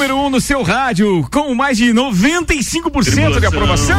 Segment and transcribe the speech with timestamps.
[0.00, 3.98] número 1 um no seu rádio, com mais de 95% de aprovação.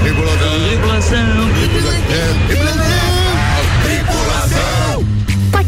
[0.00, 1.50] Tribulação.
[2.46, 2.69] Tribulação.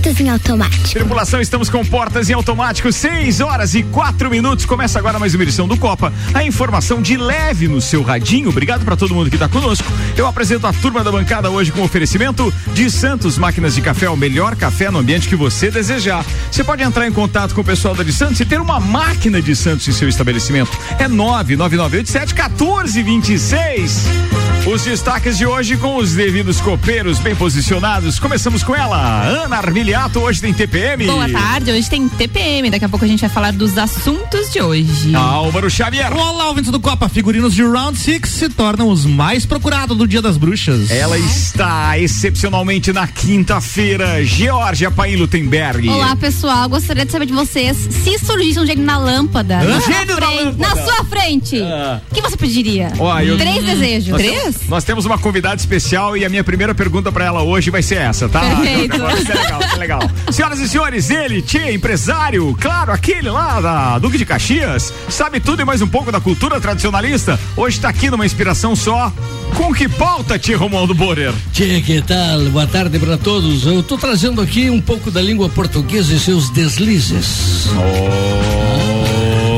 [0.02, 0.90] Portas em automático.
[0.90, 4.64] Tripulação, estamos com portas em automático, 6 horas e 4 minutos.
[4.64, 6.12] Começa agora mais uma edição do Copa.
[6.34, 8.48] A informação de leve no seu radinho.
[8.48, 9.86] Obrigado para todo mundo que está conosco.
[10.16, 14.16] Eu apresento a turma da bancada hoje com oferecimento de Santos Máquinas de Café, o
[14.16, 16.26] melhor café no ambiente que você desejar.
[16.50, 19.40] Você pode entrar em contato com o pessoal da de Santos e ter uma máquina
[19.40, 20.76] de Santos em seu estabelecimento.
[20.98, 24.41] É 99987 1426.
[24.72, 28.18] Os destaques de hoje com os devidos copeiros bem posicionados.
[28.18, 30.18] Começamos com ela, Ana Armiliato.
[30.20, 31.04] Hoje tem TPM.
[31.06, 32.70] Boa tarde, hoje tem TPM.
[32.70, 35.14] Daqui a pouco a gente vai falar dos assuntos de hoje.
[35.14, 36.10] Álvaro Xavier.
[36.16, 37.06] Olá, ouvintes do Copa.
[37.06, 40.90] Figurinos de Round Six se tornam os mais procurados do Dia das Bruxas.
[40.90, 44.24] Ela está excepcionalmente na quinta-feira.
[44.24, 45.86] Georgia Paim Lutemberg.
[45.90, 46.66] Olá, pessoal.
[46.70, 49.58] Gostaria de saber de vocês se surgisse um gênio na lâmpada.
[49.60, 49.64] Hã?
[49.64, 50.74] Na sua Gênio na frente, lâmpada.
[50.74, 51.60] Na sua frente.
[51.60, 52.00] Ah.
[52.10, 52.90] O que você pediria?
[52.98, 54.16] Ó, eu- Três desejos.
[54.16, 54.61] Três?
[54.68, 57.96] Nós temos uma convidada especial e a minha primeira pergunta pra ela hoje vai ser
[57.96, 58.40] essa, tá?
[58.56, 58.98] Perfeito.
[58.98, 60.00] Vai ser legal, vai ser legal.
[60.30, 65.62] Senhoras e senhores, ele, Tchê, empresário, claro, aquele lá da Duque de Caxias, sabe tudo
[65.62, 67.38] e mais um pouco da cultura tradicionalista.
[67.56, 69.12] Hoje tá aqui numa inspiração só.
[69.56, 71.32] Com que pauta, Tchê Romualdo Borer?
[71.52, 72.40] Tchê, que tal?
[72.50, 73.66] Boa tarde para todos.
[73.66, 77.66] Eu estou trazendo aqui um pouco da língua portuguesa e seus deslizes.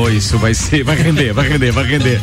[0.03, 2.21] Oh, isso vai ser, vai render, vai render, vai render.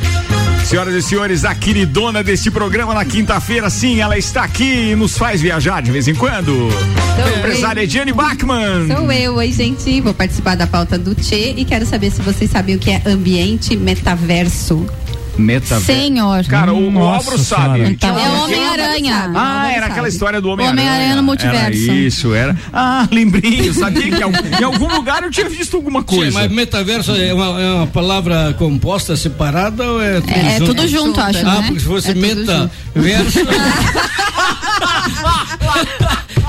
[0.65, 5.19] Senhoras e senhores, a queridona deste programa na quinta-feira, sim, ela está aqui e nos
[5.19, 6.53] faz viajar de vez em quando.
[6.53, 8.87] Sou Empresária Ediane Bachmann.
[8.89, 12.51] Sou eu, oi gente, vou participar da pauta do Tchê e quero saber se vocês
[12.51, 14.87] sabem o que é ambiente metaverso.
[15.37, 15.87] Metaverso.
[15.87, 16.45] Senhor.
[16.45, 17.81] Cara, o, o Nossa Álvaro sabe.
[17.91, 19.31] Então, é o Homem-Aranha.
[19.35, 20.83] Ah, era aquela história do Homem-Aranha.
[20.83, 21.67] Homem-Aranha no multiverso.
[21.67, 22.57] Era isso, era.
[22.73, 26.39] Ah, lembrinho, sabia que em algum, lugar eu tinha visto alguma coisa.
[26.39, 30.75] mas metaverso é uma, é uma palavra composta, separada ou é tudo É, é junto?
[30.75, 31.65] tudo junto, acho, Ah, né?
[31.67, 33.39] porque se fosse É metaverso.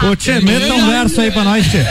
[0.01, 1.83] Ô, Tchê, meta um verso aí pra nós, Tchê.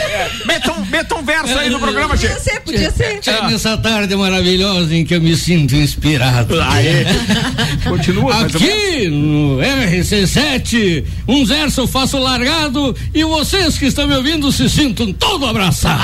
[0.44, 2.28] Meta um, meta um verso aí no programa, Tchê.
[2.28, 3.20] Podia ser, podia ser.
[3.20, 6.60] Tchê, nessa tarde maravilhosa em que eu me sinto inspirado.
[6.60, 7.04] Aê.
[7.88, 8.42] Continua.
[8.44, 15.12] Aqui no RC7, um verso faço largado e vocês que estão me ouvindo se sintam
[15.12, 16.02] todo abraçados.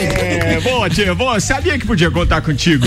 [0.00, 1.40] É, boa, tia, boa.
[1.40, 2.86] Sabia que podia contar contigo.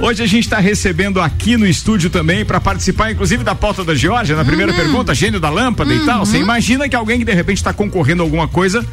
[0.00, 3.94] Hoje a gente está recebendo aqui no estúdio também para participar, inclusive, da pauta da
[3.94, 6.24] Georgia, na primeira pergunta, gênio da lâmpada e tal.
[6.24, 8.84] Você imagina que alguém que de repente está concorrendo a alguma coisa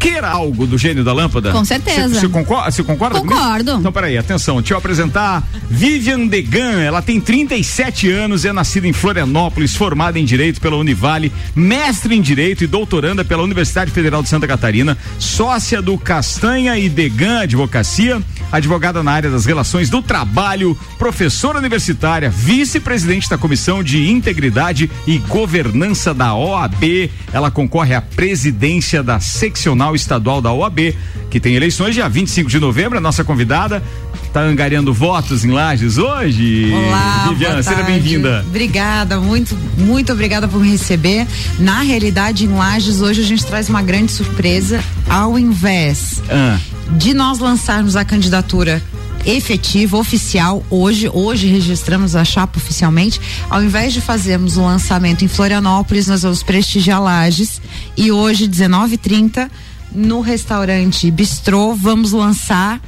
[0.00, 1.52] queira algo do gênio da lâmpada?
[1.52, 2.18] Com certeza.
[2.18, 3.38] Você concorda, você concorda comigo?
[3.38, 3.72] Concordo.
[3.72, 4.56] Então, peraí, atenção.
[4.56, 6.80] Deixa eu apresentar Vivian Degan.
[6.80, 12.22] Ela tem 37 anos, é nascida em Florianópolis, formada em Direito pela Univale, mestre em
[12.22, 18.22] Direito e doutoranda pela Universidade Federal de Santa Catarina, sócia do Castanha e Degan Advocacia,
[18.50, 25.18] advogada na área das relações do trabalho, professora universitária, vice-presidente da Comissão de Integridade e
[25.18, 27.10] Governança da OAB.
[27.32, 30.94] Ela concorre à presidência da seccional estadual da OAB,
[31.30, 32.98] que tem eleições dia 25 de novembro.
[32.98, 33.82] A nossa convidada
[34.26, 36.72] está angariando votos em Lages hoje.
[36.72, 38.44] Olá, Viviana, seja bem-vinda.
[38.46, 41.26] Obrigada, muito, muito obrigada por me receber.
[41.58, 44.82] Na realidade, em Lages, hoje a gente traz uma grande surpresa.
[45.08, 46.58] Ao invés Ah,
[46.96, 48.82] de nós lançarmos a candidatura
[49.26, 53.20] efetiva, oficial, hoje, hoje registramos a chapa oficialmente,
[53.50, 57.60] ao invés de fazermos o lançamento em Florianópolis, nós vamos prestigiar Lages
[57.96, 59.50] e hoje, 19h30,
[59.92, 62.80] no restaurante Bistrô, vamos lançar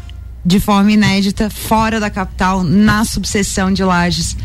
[0.44, 4.36] de forma inédita, fora da capital, na subseção de Lages,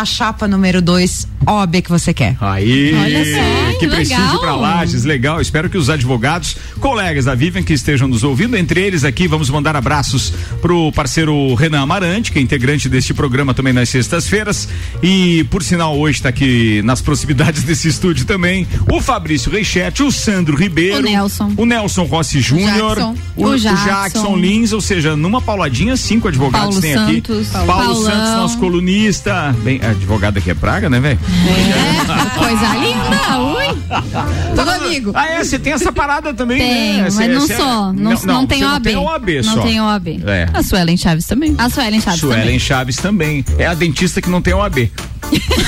[0.00, 2.36] a chapa número 2, OAB que você quer.
[2.40, 3.24] Aí, Olha
[3.72, 5.40] só, que prestígio para Lages, legal.
[5.40, 9.48] Espero que os advogados, colegas da Vivian que estejam nos ouvindo, entre eles aqui, vamos
[9.48, 14.68] mandar abraços pro parceiro Renan Amarante, que é integrante deste programa também nas sextas-feiras.
[15.02, 20.12] E, por sinal, hoje está aqui nas proximidades desse estúdio também, o Fabrício Reichete, o
[20.12, 21.54] Sandro Ribeiro, O Nelson.
[21.56, 22.98] o Nelson Rossi Júnior,
[23.34, 23.84] o, O o Jackson.
[23.86, 27.48] Jackson Lins, ou seja, numa pauladinha, cinco advogados Paulo tem Santos.
[27.48, 27.66] aqui.
[27.66, 28.02] Paulo Paulão.
[28.04, 29.56] Santos, nosso colunista.
[29.64, 31.18] Bem, advogado aqui é praga, né, velho?
[31.46, 33.66] É, coisa linda, ui.
[34.56, 35.12] Todo amigo.
[35.14, 37.02] Ah, é, você tem essa parada também, Tem, né?
[37.04, 37.92] mas Cê- não cê- sou.
[37.92, 38.74] Não, não, tenho você OAB.
[38.74, 39.62] Não tem OAB Não só.
[39.62, 40.08] tenho OAB.
[40.26, 40.48] É.
[40.52, 41.54] A Suelen Chaves também.
[41.58, 42.58] A Suelen Chaves Suelen também.
[42.58, 43.44] Chaves também.
[43.58, 44.90] É a dentista que não tem OAB.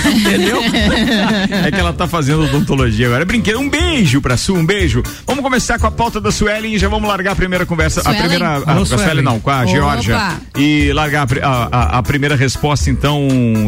[0.04, 0.58] Entendeu?
[1.66, 3.24] é que ela tá fazendo odontologia agora.
[3.24, 3.58] Brinquedo.
[3.58, 5.02] Um beijo pra Su, um beijo.
[5.26, 8.00] Vamos começar com a pauta da Suelen e já vamos largar a primeira conversa.
[8.02, 8.18] Suelen?
[8.18, 8.48] A primeira.
[8.48, 9.24] A, a Suelen Suelen.
[9.24, 9.66] não, com a Opa.
[9.66, 10.32] Georgia.
[10.56, 13.18] E largar a, a- a primeira resposta, então,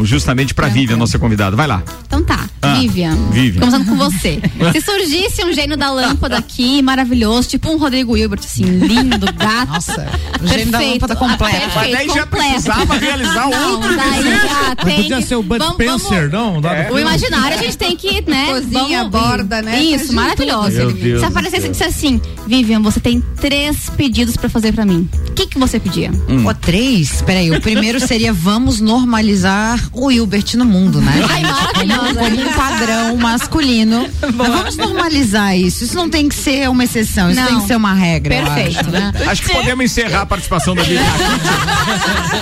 [0.03, 1.55] justamente pra Vivian, nossa convidada.
[1.55, 1.83] Vai lá.
[2.07, 2.49] Então tá.
[2.61, 2.75] Ah.
[2.75, 3.59] Vivian, Vivian.
[3.61, 4.39] começando com você.
[4.73, 9.71] Se surgisse um gênio da lâmpada aqui, maravilhoso, tipo um Rodrigo Hilbert, assim, lindo, gato.
[9.71, 10.07] Nossa,
[10.41, 10.91] o gênio da Perfeito.
[11.01, 11.57] lâmpada completa.
[11.57, 12.49] Ah, Mas perfeito, daí já completo.
[12.51, 14.47] precisava realizar Não, outro daí desejo.
[14.47, 16.61] já tem podia ser o Bud vamos- Spencer, vamos- não?
[16.61, 16.91] Dá É.
[16.91, 18.45] O imaginário a gente tem que, né?
[18.47, 19.81] Cozinha, borda, né?
[19.81, 20.69] Isso, maravilhoso.
[20.69, 24.71] tudo, Meu Deus Se aparecesse e disse assim, Vivian, você tem três pedidos pra fazer
[24.73, 25.09] pra mim.
[25.27, 26.11] O que que você pedia?
[26.29, 26.45] Hum.
[26.45, 27.21] Ó, três?
[27.23, 30.20] Peraí, o primeiro seria vamos normalizar o Hilbert
[30.57, 31.23] no mundo, né?
[31.29, 32.19] Ai, maravilhosa.
[32.19, 34.07] Como um padrão masculino.
[34.33, 35.83] Mas vamos normalizar isso.
[35.83, 37.47] Isso não tem que ser uma exceção, isso Não.
[37.47, 38.35] tem que ser uma regra.
[38.35, 38.79] Perfeito.
[38.79, 39.11] acho, né?
[39.27, 40.95] Acho que podemos encerrar a participação da aqui.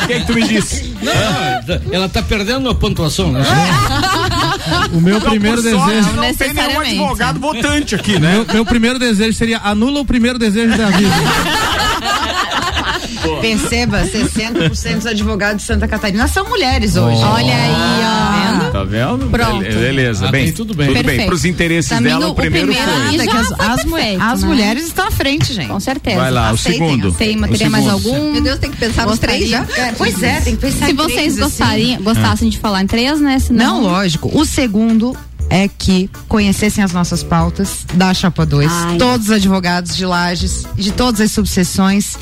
[0.04, 0.94] O que, que tu me disse?
[1.02, 3.44] Não, ela tá perdendo a pontuação, né?
[4.94, 6.16] O meu primeiro Por sorte, desejo.
[6.16, 8.34] Não tem nenhum advogado votante aqui, né?
[8.34, 11.14] Meu, meu primeiro desejo seria anula o primeiro desejo da vida.
[13.42, 17.22] Perceba, 60% dos advogados de Santa Catarina são mulheres hoje.
[17.24, 18.72] Olha aí, ó.
[18.72, 19.30] Tá vendo?
[19.30, 19.60] Pronto.
[19.60, 20.46] Bele- Beleza, Ah, bem.
[20.46, 20.88] tem tudo bem.
[20.88, 21.04] Tudo bem.
[21.04, 21.28] Perfeito.
[21.28, 22.94] Pros interesses mim, dela, o- o primeiro, o primeiro
[23.26, 23.40] foi.
[23.40, 24.48] as, foi as perfeito, as né?
[24.48, 25.68] mulheres estão à frente, gente.
[25.68, 26.18] Com certeza.
[26.18, 27.12] Vai lá, o Aceitem, segundo.
[27.14, 28.32] Tem, O teria mais algum?
[28.34, 29.66] Meu Deus, tem que pensar nos três já?
[29.98, 31.42] Pois é, tem que pensar Se em vocês três, assim.
[31.42, 33.40] gostariam, gostassem de falar em três, né?
[33.40, 34.30] Senão, Não, lógico.
[34.38, 35.16] O segundo
[35.50, 38.72] é que conhecessem as nossas pautas da Chapa 2.
[38.72, 38.98] Ai.
[38.98, 42.16] Todos os advogados de Lages, de todas as subseções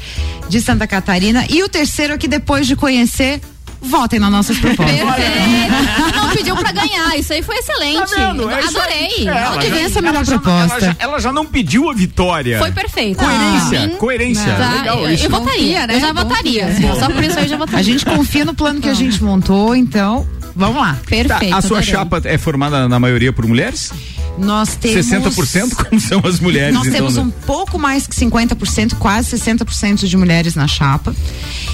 [0.47, 1.45] de Santa Catarina.
[1.49, 3.41] E o terceiro é que depois de conhecer,
[3.81, 4.95] votem nas nossas propostas.
[4.97, 6.15] Perfeito.
[6.15, 7.17] Não pediu pra ganhar.
[7.17, 8.09] Isso aí foi excelente.
[8.11, 8.49] Tá vendo?
[8.49, 8.63] É.
[8.63, 9.09] Adorei.
[9.19, 10.75] É, ela Onde já- vem essa melhor proposta?
[10.75, 12.59] Ela já, ela já não pediu a vitória.
[12.59, 13.17] Foi perfeito.
[13.19, 14.53] Coerência, mim, coerência.
[14.55, 15.25] tá, Legal eu, isso.
[15.25, 15.95] eu votaria, né?
[15.95, 16.67] eu já votaria.
[16.99, 17.79] Só por isso eu já votaria.
[17.79, 20.25] A gente confia no plano que a gente montou, então
[20.57, 20.93] vamos lá.
[20.95, 21.55] Tá, Perfeito.
[21.55, 21.83] a sua adorei.
[21.93, 23.91] chapa é formada na maioria por mulheres?
[24.37, 27.21] Nós temos 60% como são as mulheres, Nós então, temos né?
[27.23, 31.15] um pouco mais que 50%, quase 60% de mulheres na chapa.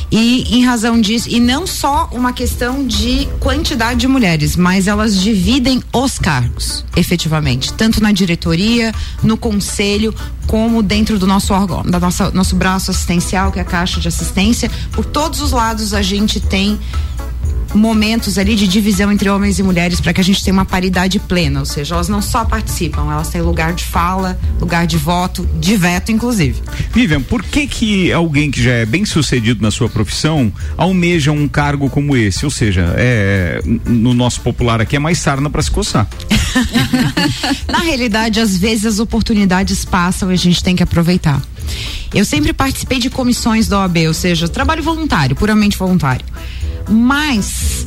[0.09, 5.19] E em razão disso, e não só uma questão de quantidade de mulheres, mas elas
[5.19, 10.13] dividem os cargos, efetivamente, tanto na diretoria, no conselho,
[10.47, 14.07] como dentro do nosso órgão, da nossa nosso braço assistencial, que é a Caixa de
[14.07, 14.69] Assistência.
[14.91, 16.79] Por todos os lados a gente tem
[17.74, 21.20] momentos ali de divisão entre homens e mulheres para que a gente tenha uma paridade
[21.20, 25.48] plena, ou seja, elas não só participam, elas têm lugar de fala, lugar de voto,
[25.60, 26.62] de veto inclusive.
[26.94, 31.48] Vivian, por que que alguém que já é bem sucedido na sua profissão almeja um
[31.48, 32.46] cargo como esse?
[32.46, 36.08] Ou seja, é, no nosso popular aqui é mais sarna para se coçar.
[37.68, 41.42] Na realidade, às vezes as oportunidades passam e a gente tem que aproveitar.
[42.14, 46.25] Eu sempre participei de comissões da OAB, ou seja, trabalho voluntário, puramente voluntário.
[46.89, 47.85] Mas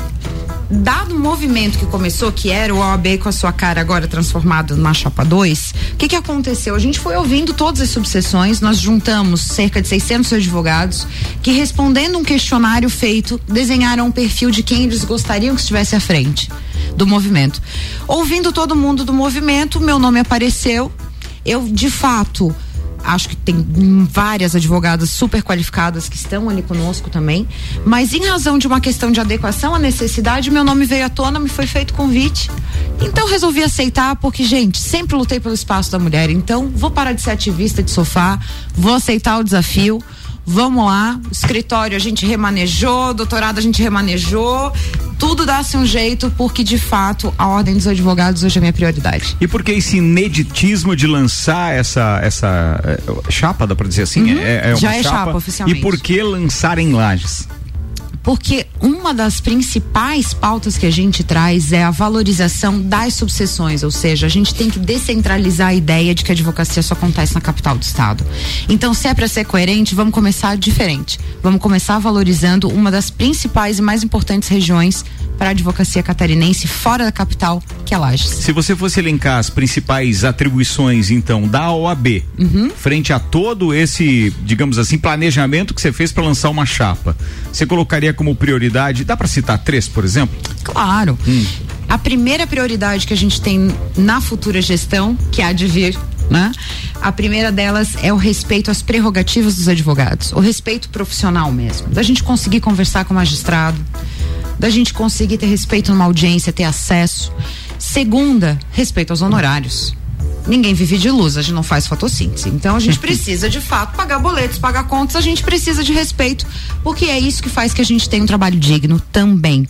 [0.70, 4.76] dado o movimento que começou, que era o OAB com a sua cara agora transformado
[4.76, 6.74] na Chapa 2, o que que aconteceu?
[6.74, 11.06] A gente foi ouvindo todas as subseções, nós juntamos cerca de 600 advogados
[11.42, 16.00] que respondendo um questionário feito, desenharam um perfil de quem eles gostariam que estivesse à
[16.00, 16.50] frente
[16.96, 17.62] do movimento.
[18.08, 20.90] Ouvindo todo mundo do movimento, meu nome apareceu.
[21.44, 22.54] Eu, de fato,
[23.06, 23.64] acho que tem
[24.10, 27.46] várias advogadas super qualificadas que estão ali conosco também,
[27.84, 31.38] mas em razão de uma questão de adequação à necessidade, meu nome veio à tona,
[31.38, 32.50] me foi feito convite.
[33.00, 36.30] Então resolvi aceitar, porque, gente, sempre lutei pelo espaço da mulher.
[36.30, 38.38] Então, vou parar de ser ativista de sofá,
[38.74, 40.02] vou aceitar o desafio.
[40.48, 44.72] Vamos lá, escritório a gente remanejou, doutorado a gente remanejou,
[45.18, 49.36] tudo dá-se um jeito, porque de fato a ordem dos advogados hoje é minha prioridade.
[49.40, 54.38] E por que esse ineditismo de lançar essa essa eh, chapa, dá pra dizer assim?
[54.38, 55.80] É, é uma Já é chapa, oficialmente.
[55.80, 57.48] E por que lançar em lajes?
[58.26, 63.90] Porque uma das principais pautas que a gente traz é a valorização das subseções, ou
[63.92, 67.40] seja, a gente tem que descentralizar a ideia de que a advocacia só acontece na
[67.40, 68.26] capital do estado.
[68.68, 71.20] Então, se é para ser coerente, vamos começar diferente.
[71.40, 75.04] Vamos começar valorizando uma das principais e mais importantes regiões
[75.38, 78.26] para a advocacia catarinense fora da capital, que é Lages.
[78.28, 82.70] Se você fosse elencar as principais atribuições, então, da OAB, Uhum.
[82.70, 87.16] frente a todo esse, digamos assim, planejamento que você fez para lançar uma chapa,
[87.52, 90.36] você colocaria como prioridade, dá para citar três, por exemplo?
[90.64, 91.18] Claro.
[91.88, 95.96] A primeira prioridade que a gente tem na futura gestão, que há de vir,
[96.28, 96.50] né?
[97.00, 102.02] A primeira delas é o respeito às prerrogativas dos advogados, o respeito profissional mesmo, da
[102.02, 103.78] gente conseguir conversar com o magistrado,
[104.58, 107.32] da gente conseguir ter respeito numa audiência, ter acesso.
[107.78, 109.94] Segunda, respeito aos honorários.
[110.46, 112.48] Ninguém vive de luz, a gente não faz fotossíntese.
[112.48, 116.46] Então a gente precisa de fato pagar boletos, pagar contas, a gente precisa de respeito,
[116.82, 119.66] porque é isso que faz que a gente tenha um trabalho digno também.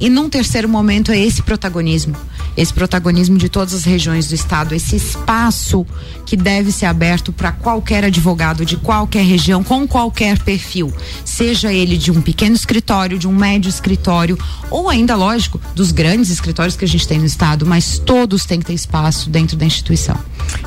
[0.00, 2.16] E num terceiro momento é esse protagonismo.
[2.56, 5.86] Esse protagonismo de todas as regiões do estado, esse espaço
[6.24, 10.92] que deve ser aberto para qualquer advogado de qualquer região, com qualquer perfil,
[11.24, 14.38] seja ele de um pequeno escritório, de um médio escritório,
[14.70, 18.60] ou ainda, lógico, dos grandes escritórios que a gente tem no estado, mas todos têm
[18.60, 20.18] que ter espaço dentro da instituição.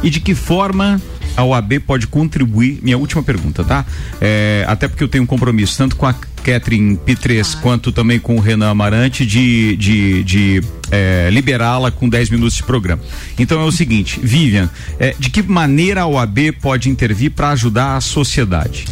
[0.03, 1.01] E de que forma
[1.36, 2.79] a OAB pode contribuir?
[2.81, 3.86] Minha última pergunta, tá?
[4.19, 8.36] É, até porque eu tenho um compromisso tanto com a Catherine Pitres quanto também com
[8.36, 13.01] o Renan Amarante de, de, de é, liberá-la com 10 minutos de programa.
[13.38, 14.69] Então é o seguinte, Vivian,
[15.00, 18.86] é, de que maneira a OAB pode intervir para ajudar a sociedade?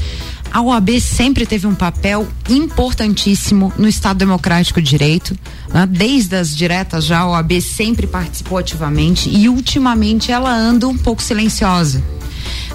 [0.51, 5.37] A OAB sempre teve um papel importantíssimo no Estado Democrático de Direito.
[5.73, 5.85] Né?
[5.85, 11.21] Desde as diretas já a OAB sempre participou ativamente e ultimamente ela anda um pouco
[11.21, 12.03] silenciosa.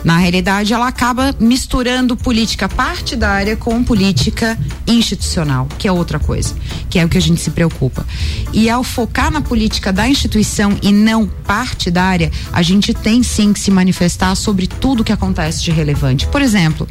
[0.05, 6.55] Na realidade, ela acaba misturando política partidária com política institucional, que é outra coisa,
[6.91, 8.05] que é o que a gente se preocupa.
[8.53, 13.61] E ao focar na política da instituição e não partidária, a gente tem sim que
[13.61, 16.27] se manifestar sobre tudo que acontece de relevante.
[16.27, 16.89] Por exemplo,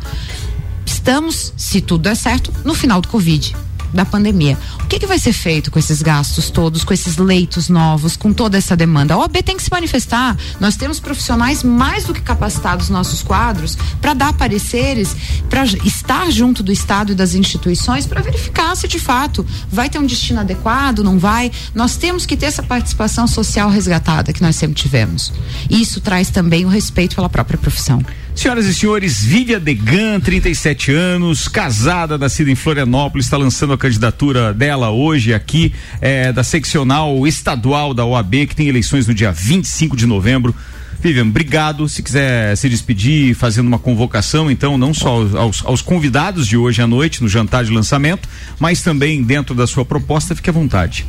[0.86, 3.56] estamos, se tudo der certo, no final do Covid
[3.94, 4.58] da pandemia.
[4.84, 8.34] O que, que vai ser feito com esses gastos todos, com esses leitos novos, com
[8.34, 9.14] toda essa demanda?
[9.14, 10.38] A OAB tem que se manifestar.
[10.60, 15.16] Nós temos profissionais mais do que capacitados nos nossos quadros para dar pareceres,
[15.50, 20.00] para estar junto do Estado e das instituições para verificar se de fato vai ter
[20.00, 21.52] um destino adequado, não vai.
[21.74, 25.34] Nós temos que ter essa participação social resgatada que nós sempre tivemos.
[25.70, 28.04] Isso traz também o respeito pela própria profissão.
[28.34, 34.54] Senhoras e senhores, Vivian Degan, 37 anos, casada, nascida em Florianópolis, está lançando a candidatura
[34.54, 39.96] dela hoje aqui, é, da seccional estadual da OAB, que tem eleições no dia 25
[39.96, 40.56] de novembro.
[41.02, 41.90] Vivian, obrigado.
[41.90, 46.82] Se quiser se despedir fazendo uma convocação, então, não só aos, aos, convidados de hoje
[46.82, 51.06] à noite, no jantar de lançamento, mas também dentro da sua proposta, fique à vontade.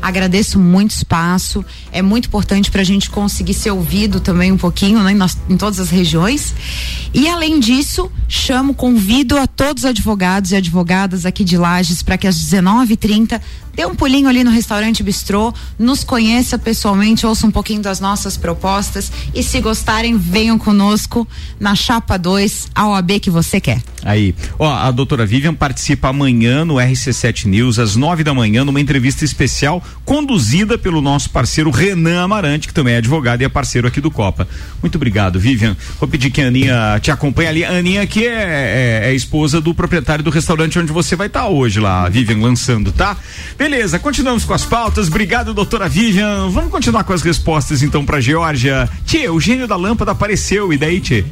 [0.00, 1.64] Agradeço muito espaço.
[1.92, 5.56] É muito importante para a gente conseguir ser ouvido também um pouquinho né, em, em
[5.56, 6.54] todas as regiões.
[7.12, 12.16] E além disso, chamo, convido a todos os advogados e advogadas aqui de Lages para
[12.16, 13.40] que às 19h30
[13.80, 18.36] dê um pulinho ali no restaurante Bistrô, nos conheça pessoalmente, ouça um pouquinho das nossas
[18.36, 21.26] propostas e se gostarem, venham conosco
[21.58, 23.82] na Chapa 2, a OAB que você quer.
[24.02, 28.80] Aí, ó, a doutora Vivian participa amanhã no RC7 News, às 9 da manhã, numa
[28.80, 33.88] entrevista especial conduzida pelo nosso parceiro Renan Amarante, que também é advogado e é parceiro
[33.88, 34.48] aqui do Copa.
[34.82, 35.76] Muito obrigado, Vivian.
[35.98, 37.64] Vou pedir que a Aninha te acompanhe ali.
[37.64, 41.42] A Aninha que é, é, é esposa do proprietário do restaurante onde você vai estar
[41.42, 43.16] tá hoje lá, Vivian, lançando, tá?
[43.58, 43.69] Beleza,
[44.02, 45.08] continuamos com as pautas.
[45.08, 46.48] Obrigado, doutora Vivian.
[46.50, 48.88] Vamos continuar com as respostas então para Georgia.
[49.06, 51.24] Tchê, o gênio da lâmpada apareceu, e daí, Tchê?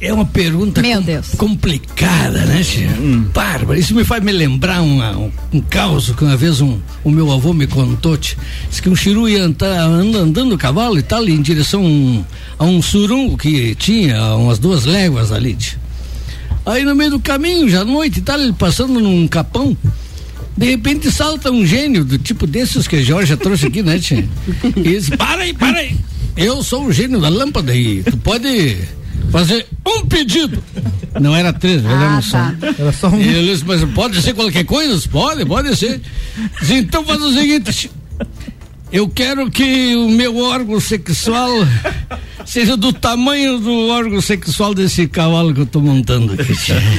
[0.00, 1.28] É uma pergunta Meu Deus.
[1.36, 2.88] complicada, né, tia?
[3.00, 3.24] Hum.
[3.32, 7.10] Bárbara, isso me faz me lembrar uma, um, um caos que uma vez um, o
[7.10, 8.16] meu avô me contou.
[8.16, 8.36] Tia.
[8.68, 12.24] Diz que um chiru ia andar, andando o cavalo e tal, em direção a um,
[12.58, 15.54] a um surungo que tinha umas duas léguas ali.
[15.54, 15.78] Tia.
[16.66, 19.76] Aí no meio do caminho, já à noite e tal, ele passando num capão.
[20.56, 24.26] De repente salta um gênio do tipo desses que a Jorge trouxe aqui, né, tia?
[24.76, 25.96] E diz: para aí, para aí.
[26.36, 28.76] Eu sou o gênio da lâmpada e tu pode
[29.30, 30.62] fazer um pedido.
[31.20, 32.22] Não era três, ah, era, tá.
[32.22, 32.38] só,
[32.78, 33.20] era só um.
[33.20, 35.08] Ele disse, mas pode ser qualquer coisa?
[35.08, 36.00] Pode, pode ser.
[36.60, 37.90] Diz, então faz o seguinte.
[38.92, 41.50] Eu quero que o meu órgão sexual
[42.44, 46.54] seja do tamanho do órgão sexual desse cavalo que eu tô montando aqui.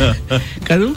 [0.66, 0.94] Cara!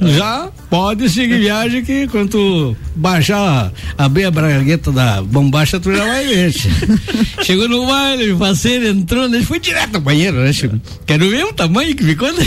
[0.00, 6.26] Já pode seguir viagem que quando baixar, abrir a bragueta da bombacha, tu já vai
[6.26, 6.52] ver.
[7.42, 9.42] Chegou no baile, o parceiro entrou, né?
[9.42, 10.50] Foi direto ao banheiro, né?
[11.06, 12.44] Quero ver o tamanho que ficou, né?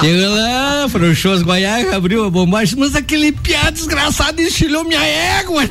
[0.00, 5.62] Chegou lá, frouxou as goiás, abriu a bombacha, mas aquele piá desgraçado estilhou minha égua.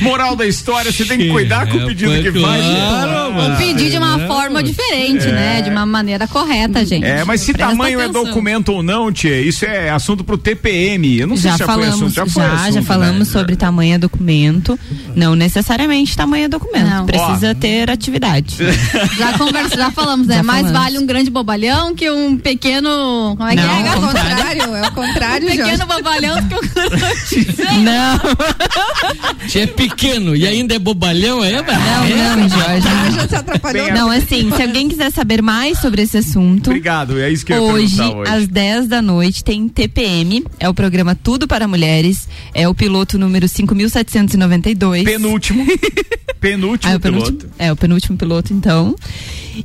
[0.00, 2.64] moral da história, você tem que cuidar com o pedido é, que faz.
[2.64, 5.32] Claro, pedir de uma forma diferente, é.
[5.32, 5.62] né?
[5.62, 7.04] De uma maneira correta, gente.
[7.04, 8.22] É, mas se Presta tamanho é atenção.
[8.22, 11.18] é documento ou não, tia, isso é assunto pro TPM.
[11.18, 12.14] Eu não sei já se falamos, assunto.
[12.14, 13.32] Já, já, assunto, já falamos né?
[13.32, 14.78] sobre tamanho é documento.
[15.14, 16.88] Não necessariamente tamanho é documento.
[16.88, 17.06] Não.
[17.06, 17.54] Precisa Ó.
[17.54, 18.56] ter atividade.
[19.16, 20.36] Já conversa, já falamos, né?
[20.36, 20.82] Já Mais falamos.
[20.82, 23.34] vale um grande bobalhão que um pequeno.
[23.36, 23.86] Como é que não, é?
[23.86, 27.80] É o contrário, é o contrário, Um pequeno bobalhão que um grande.
[27.84, 29.48] Não.
[29.48, 31.52] Se é pequeno e ainda é bobalhão, é?
[31.52, 33.14] Não, não, Jorge.
[33.14, 33.92] Já se atrapalhou.
[33.92, 36.68] Não, assim, se alguém quiser saber mais sobre esse assunto.
[36.68, 38.30] Obrigado, é isso que eu hoje, hoje.
[38.30, 43.18] às 10 da noite, tem TPM, é o programa Tudo para Mulheres, é o piloto
[43.18, 45.04] número 5792.
[45.04, 45.64] Penúltimo.
[46.40, 47.54] penúltimo ah, é o penúltimo, piloto.
[47.58, 48.94] É, o penúltimo piloto, então.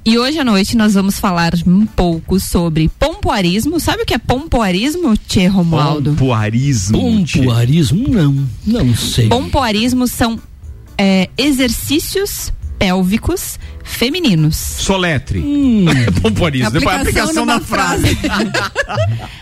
[0.06, 3.80] E hoje à noite nós vamos falar um pouco sobre pompoarismo.
[3.80, 6.12] Sabe o que é pompoarismo, Tchê Romualdo?
[6.12, 7.00] Pompoarismo.
[7.00, 8.08] Pompoarismo?
[8.08, 9.28] Não, não sei.
[9.30, 10.40] Pompoarismo são
[10.98, 14.56] é, exercícios pélvicos femininos.
[14.56, 15.40] Soletre.
[15.40, 15.86] Hum.
[16.22, 16.72] pompoarismo.
[16.72, 18.18] Depois a aplicação numa na frase.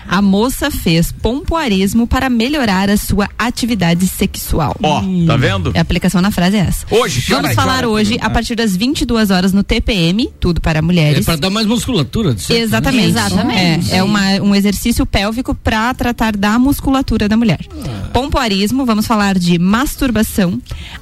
[0.09, 4.73] A moça fez pompoarismo para melhorar a sua atividade sexual.
[4.81, 5.73] Ó, tá vendo?
[5.75, 6.85] A aplicação na frase é essa.
[6.89, 10.81] Hoje, Vamos falar hora- hoje, a partir das 22 horas, no TPM, tudo para É
[10.81, 11.25] mulheres.
[11.25, 12.33] para dar mais musculatura.
[12.33, 12.63] de certo, né?
[12.63, 13.09] Exatamente.
[13.09, 13.91] Exatamente.
[13.91, 17.59] É, é uma- um exercício pélvico para tratar da musculatura da mulher.
[18.13, 20.57] Pompoarismo, vamos falar de masturbação,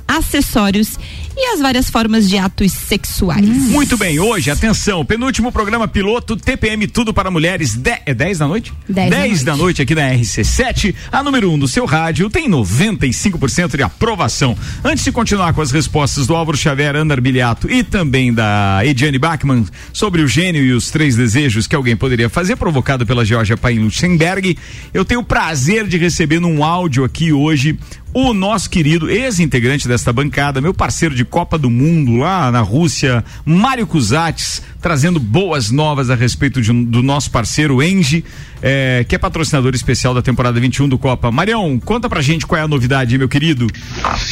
[0.08, 0.98] acessórios
[1.38, 3.46] e as várias formas de atos sexuais.
[3.46, 7.75] Muito bem, hoje, atenção, penúltimo programa piloto TPM Tudo para Mulheres.
[7.75, 8.74] De, é 10 da noite?
[8.88, 10.96] 10 da 10 da noite aqui na RC7.
[11.12, 14.58] A número 1 um do seu rádio tem 95% de aprovação.
[14.84, 19.20] Antes de continuar com as respostas do Álvaro Xavier, Ana Arbiliato e também da Ediane
[19.20, 23.58] Bachmann sobre o gênio e os três desejos que alguém poderia fazer, provocado pela Georgia
[23.58, 24.58] Paim Luxemberg,
[24.94, 27.77] eu tenho o prazer de receber num áudio aqui hoje
[28.16, 33.26] o nosso querido ex-integrante desta bancada, meu parceiro de Copa do Mundo lá na Rússia,
[33.46, 38.24] Mário Cusates, trazendo boas novas a respeito de do nosso parceiro Engie,
[38.62, 41.30] eh, que é patrocinador especial da temporada 21 do Copa.
[41.30, 43.68] Marião, conta pra gente qual é a novidade, meu querido.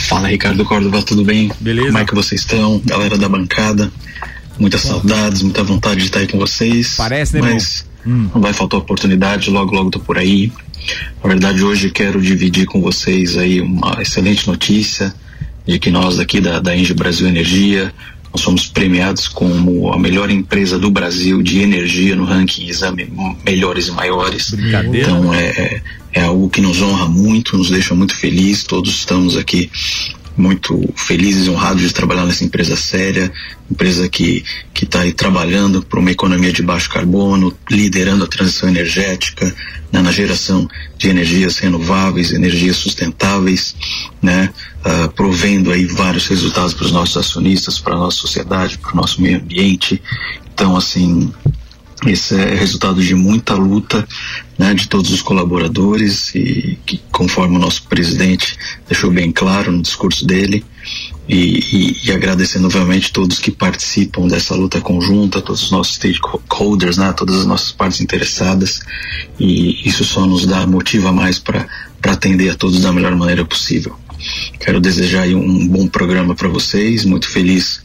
[0.08, 1.52] Fala Ricardo Córdova, tudo bem?
[1.60, 1.88] Beleza.
[1.88, 2.82] Como é que vocês estão?
[2.86, 3.92] Galera da bancada,
[4.58, 6.96] muitas saudades, muita vontade de estar aí com vocês.
[6.96, 10.52] Parece, né, Mas não vai faltar oportunidade, logo, logo tô por aí.
[11.24, 15.14] Na verdade, hoje quero dividir com vocês aí uma excelente notícia
[15.66, 17.94] de que nós daqui da, da Engie Brasil Energia,
[18.34, 23.08] nós somos premiados como a melhor empresa do Brasil de energia no ranking Exame
[23.46, 24.50] Melhores e Maiores.
[24.52, 25.08] Brincadeira.
[25.08, 25.82] Então é, é,
[26.14, 28.64] é algo que nos honra muito, nos deixa muito felizes.
[28.64, 29.70] Todos estamos aqui
[30.36, 33.32] muito felizes e honrados de trabalhar nessa empresa séria,
[33.70, 38.68] empresa que que está aí trabalhando para uma economia de baixo carbono, liderando a transição
[38.68, 39.46] energética,
[39.92, 43.76] né, na geração de energias renováveis, energias sustentáveis,
[44.22, 44.50] né,
[44.84, 48.96] ah, provendo aí vários resultados para os nossos acionistas, para a nossa sociedade, para o
[48.96, 50.02] nosso meio ambiente.
[50.54, 51.32] Então, assim,
[52.08, 54.08] esse é resultado de muita luta
[54.58, 58.58] né, de todos os colaboradores e que, conforme o nosso presidente
[58.88, 60.64] deixou bem claro no discurso dele,
[61.28, 67.14] e, e, e novamente todos que participam dessa luta conjunta, todos os nossos stakeholders, né,
[67.14, 68.80] todas as nossas partes interessadas,
[69.40, 71.68] e isso só nos dá motiva mais para
[72.04, 73.96] atender a todos da melhor maneira possível.
[74.60, 77.83] Quero desejar um bom programa para vocês, muito feliz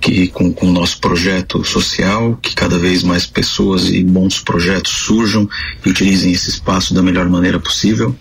[0.00, 4.92] que com, com o nosso projeto social, que cada vez mais pessoas e bons projetos
[4.92, 5.48] surjam
[5.84, 8.16] e utilizem esse espaço da melhor maneira possível.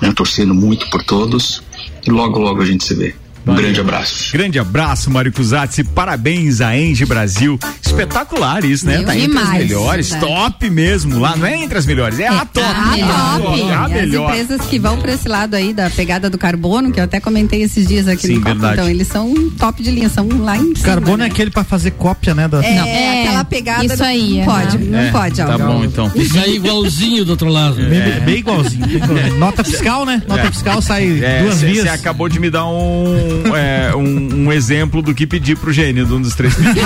[0.00, 1.62] Né, torcendo muito por todos
[2.06, 3.14] e logo, logo a gente se vê.
[3.48, 4.32] Um grande abraço.
[4.32, 7.58] Grande abraço, Mário Cusatz, e parabéns a Engie Brasil.
[7.84, 8.98] Espetacular isso, né?
[8.98, 10.20] Meu, tá entre as demais, melhores, né?
[10.20, 11.34] top mesmo lá.
[11.36, 12.60] Não é entre as melhores, é a top.
[12.66, 13.60] A A top.
[13.60, 14.28] É a As melhor.
[14.30, 17.62] empresas que vão para esse lado aí da pegada do carbono, que eu até comentei
[17.62, 18.74] esses dias aqui Sim, no verdade.
[18.74, 20.80] Então, eles são top de linha, são lá em cima.
[20.84, 21.24] Carbono né?
[21.24, 22.46] é aquele pra fazer cópia, né?
[22.48, 22.62] Da...
[22.62, 23.84] É, É, aquela pegada.
[23.86, 24.84] isso aí, Não pode, aham.
[24.84, 25.72] não É, pode, Tá Álvaro.
[25.72, 26.12] bom, então.
[26.14, 27.76] Isso aí igualzinho do outro lado.
[27.76, 28.86] Bem, bem igualzinho.
[28.86, 29.38] bem igualzinho.
[29.38, 30.22] Nota fiscal, né?
[30.28, 31.06] Nota fiscal sai
[31.42, 31.86] duas Você vias.
[31.88, 36.12] acabou de me dar um, é, um, um exemplo do que pedir pro gênio de
[36.12, 36.82] um dos três pedidos.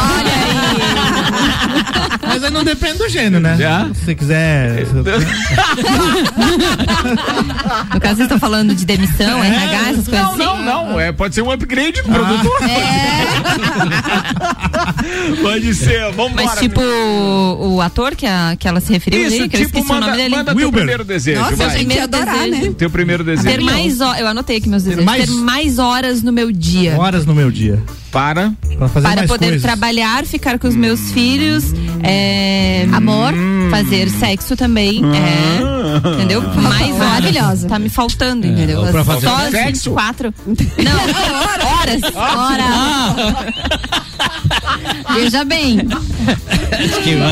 [2.33, 3.57] Mas aí não depende do gênio, né?
[3.59, 3.89] Já?
[3.95, 4.87] Se você quiser.
[7.95, 10.65] No caso, vocês estão falando de demissão, RH, essas coisas Não, assim?
[10.65, 11.01] não, não.
[11.01, 12.51] É, pode ser um upgrade do produto.
[15.43, 16.47] Pode ser, vambora.
[16.47, 19.61] Mas tipo o, o ator que, a, que ela se referiu Isso, ali, que eu
[19.67, 20.37] tipo, esqueci manda, o nome dele.
[20.37, 20.79] manda teu Wilber.
[20.81, 21.79] primeiro desejo, Nossa, vai.
[21.79, 22.63] gente ia adorar, desejo.
[22.69, 22.75] né?
[22.79, 23.65] Teu primeiro Ter desejo.
[23.65, 26.97] mais horas, eu anotei aqui meus desejos, mais- ter mais horas no meu dia.
[26.99, 27.83] Horas no meu dia.
[28.13, 28.53] Para.
[28.79, 29.63] Para mais poder coisas.
[29.63, 31.73] trabalhar, ficar com os meus filhos,
[32.03, 33.33] é, amor,
[33.71, 36.43] fazer sexo também, é, entendeu?
[36.61, 36.99] Mais horas.
[36.99, 37.69] Maravilhosa.
[37.69, 38.81] Tá me faltando, entendeu?
[38.81, 39.91] ou pra fazer Só as sexo?
[39.91, 40.35] 24.
[40.47, 42.03] Não, horas.
[42.15, 44.02] Ora,
[45.15, 45.79] veja bem.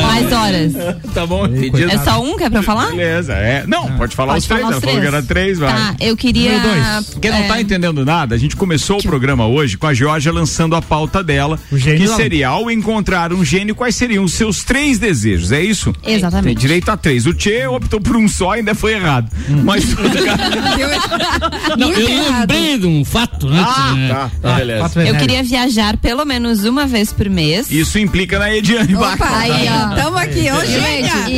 [0.01, 0.73] Mais horas.
[1.13, 1.83] Tá bom, entendi.
[1.83, 2.87] É só um que é pra falar?
[2.91, 3.63] Beleza, é.
[3.67, 4.61] Não, pode falar Pode os três.
[4.61, 5.13] falar Ela os falou que três.
[5.13, 5.73] era três, vai.
[5.73, 6.59] Tá, eu queria.
[6.59, 7.17] Dois.
[7.21, 10.31] Quem não é, tá entendendo nada, a gente começou o programa hoje com a Georgia
[10.31, 12.15] lançando a pauta dela, O gênio que não.
[12.15, 15.93] seria ao encontrar um gênio, quais seriam os seus três desejos, é isso?
[16.05, 16.55] Exatamente.
[16.55, 17.25] Tem direito a três.
[17.25, 19.29] O Tchê optou por um só e ainda foi errado.
[19.49, 19.61] Hum.
[19.63, 19.85] Mas
[21.77, 22.39] Não, eu errado.
[22.51, 23.63] lembrei de um fato, né?
[23.65, 24.89] Ah, que, é, tá, tá, beleza.
[24.89, 27.71] Fato Eu queria viajar pelo menos uma vez por mês.
[27.71, 29.95] Isso implica na Ediane Opa, aí, ó.
[29.95, 31.31] Tamo aqui, ô Gente,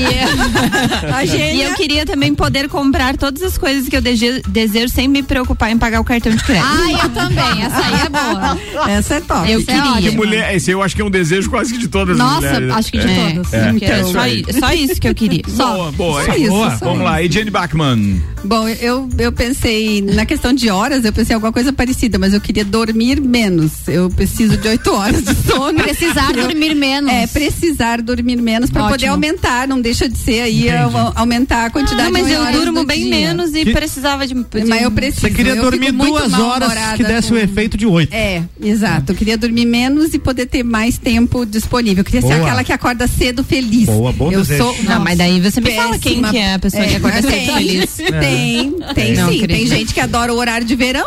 [1.23, 1.67] E gênia.
[1.69, 5.77] eu queria também poder comprar todas as coisas que eu desejo sem me preocupar em
[5.77, 6.65] pagar o cartão de crédito.
[6.67, 7.63] Ai, eu também.
[7.63, 8.89] Essa aí é boa.
[8.89, 9.51] Essa é top.
[9.51, 9.91] Eu Essa é queria.
[10.01, 10.25] Que ótima.
[10.25, 12.71] mulher, esse eu acho que é um desejo quase que de todas as Nossa, mulheres.
[12.73, 13.49] acho que de É, todas.
[13.49, 13.77] quero.
[13.77, 15.43] Então, só, i- só isso que eu queria.
[15.53, 16.25] Boa, boa.
[16.25, 16.69] Só isso, Boa.
[16.71, 17.03] só Vamos isso.
[17.03, 18.21] lá, Ediane Bachmann.
[18.43, 22.33] Bom, eu, eu pensei, na questão de horas, eu pensei em alguma coisa parecida, mas
[22.33, 23.71] eu queria dormir menos.
[23.87, 25.79] Eu preciso de oito horas de sono.
[25.83, 27.11] Precisar Eu- dormir menos.
[27.11, 31.69] É, precisar dormir menos para poder aumentar, não deixa de ser aí a- aumentar a
[31.69, 33.09] quantidade Não, mas de eu horas durmo bem dia.
[33.09, 34.33] menos e Que- precisava de.
[34.33, 35.21] de- Mas eu preciso.
[35.21, 38.13] Você queria eu dormir duas horas que desse com- o efeito de oito.
[38.13, 39.11] É, exato.
[39.11, 42.01] Eu queria dormir menos e poder ter mais tempo disponível.
[42.01, 42.41] Eu queria ser Boa.
[42.41, 43.85] aquela que acorda cedo feliz.
[43.85, 44.63] Boa, bom eu desejo.
[44.63, 46.29] sou Não, mas daí você me fala quem péssima.
[46.31, 47.89] que é a pessoa que É, acorda mas cedo tem, feliz.
[47.95, 49.47] Tem, tem Não, sim.
[49.47, 51.05] Tem gente que adora o horário de verão.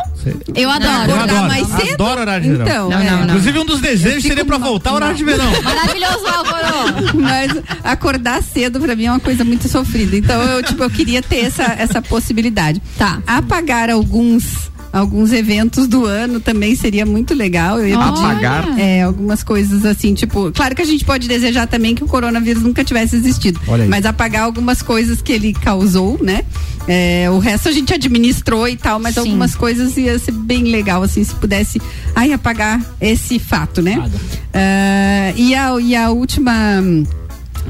[0.54, 1.10] Eu adoro.
[1.10, 1.48] Eu acordar adoro.
[1.48, 1.94] mais cedo.
[1.94, 2.66] Adoro horário de verão.
[2.66, 3.10] Então, Não, é.
[3.10, 3.24] não, não.
[3.26, 5.50] Inclusive, um dos desejos seria pra voltar ao horário de verão.
[5.62, 7.16] Maravilhoso, Álvaro.
[7.20, 7.52] Mas
[7.84, 10.16] acordar cedo pra mim é uma coisa muito sofrida.
[10.16, 12.80] Então eu, tipo, eu queria ter essa, essa possibilidade.
[12.98, 13.20] Tá.
[13.26, 17.78] Apagar alguns alguns eventos do ano também seria muito legal.
[17.78, 18.78] Eu ia pedir, Apagar?
[18.78, 22.62] É, algumas coisas assim, tipo, claro que a gente pode desejar também que o coronavírus
[22.62, 23.60] nunca tivesse existido.
[23.88, 26.42] Mas apagar algumas coisas que ele causou, né?
[26.88, 29.20] É, o resto a gente administrou e tal, mas Sim.
[29.20, 31.80] algumas coisas ia ser bem legal, assim, se pudesse
[32.14, 34.08] ai, apagar esse fato, né?
[34.54, 36.52] Ah, e, a, e a última.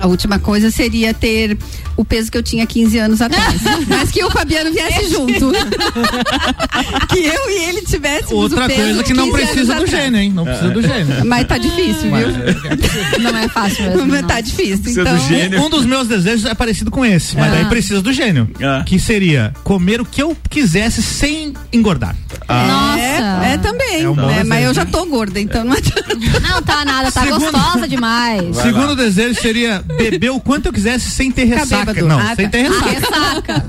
[0.01, 1.57] A última coisa seria ter
[1.97, 3.61] o peso que eu tinha 15 anos atrás.
[3.89, 5.53] mas que o Fabiano viesse junto.
[7.09, 9.83] que eu e ele tivéssemos Outra o peso coisa que não 15 anos precisa do
[9.85, 9.91] atrás.
[10.05, 10.33] gênio, hein?
[10.33, 11.25] Não precisa do gênio.
[11.27, 13.23] Mas tá difícil, viu?
[13.23, 14.07] Não é fácil mesmo.
[14.07, 14.29] Mas não.
[14.29, 14.93] tá difícil.
[14.93, 15.63] Então, do gênio.
[15.65, 17.57] Um dos meus desejos é parecido com esse, mas Ah.
[17.57, 18.49] daí precisa do gênio.
[18.63, 18.83] Ah.
[18.85, 22.15] Que seria comer o que eu quisesse sem engordar.
[22.49, 23.01] Nossa.
[23.01, 24.03] É, é também.
[24.03, 24.45] É um né?
[24.45, 26.15] Mas eu já tô gorda, então não adianta.
[26.41, 28.57] Não tá nada, tá Segundo- gostosa demais.
[28.57, 31.95] Segundo desejo seria beber o quanto eu quisesse sem ter Ficar ressaca.
[31.95, 32.09] bêbado.
[32.09, 32.51] Não, Ah, sem tá.
[32.51, 32.91] ter ressaca.
[32.91, 33.65] Ressaca.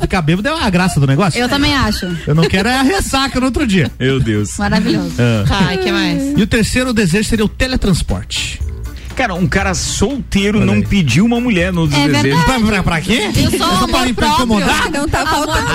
[0.00, 1.40] Ficar bêbado é a graça do negócio.
[1.40, 2.06] Eu também acho.
[2.26, 3.90] Eu não quero é a ressaca no outro dia.
[3.98, 4.56] Meu Deus.
[4.58, 5.14] Maravilhoso.
[5.48, 6.38] Tá, e que mais?
[6.38, 8.60] E o terceiro desejo seria o teletransporte.
[9.16, 10.84] Cara, um cara solteiro Olha não aí.
[10.86, 12.42] pediu uma mulher no É desejo.
[12.44, 13.30] Pra, pra, pra quê?
[13.34, 14.34] Eu sou Só amor pra, pra próprio.
[14.34, 14.90] incomodar?
[14.92, 15.66] Não tá faltando.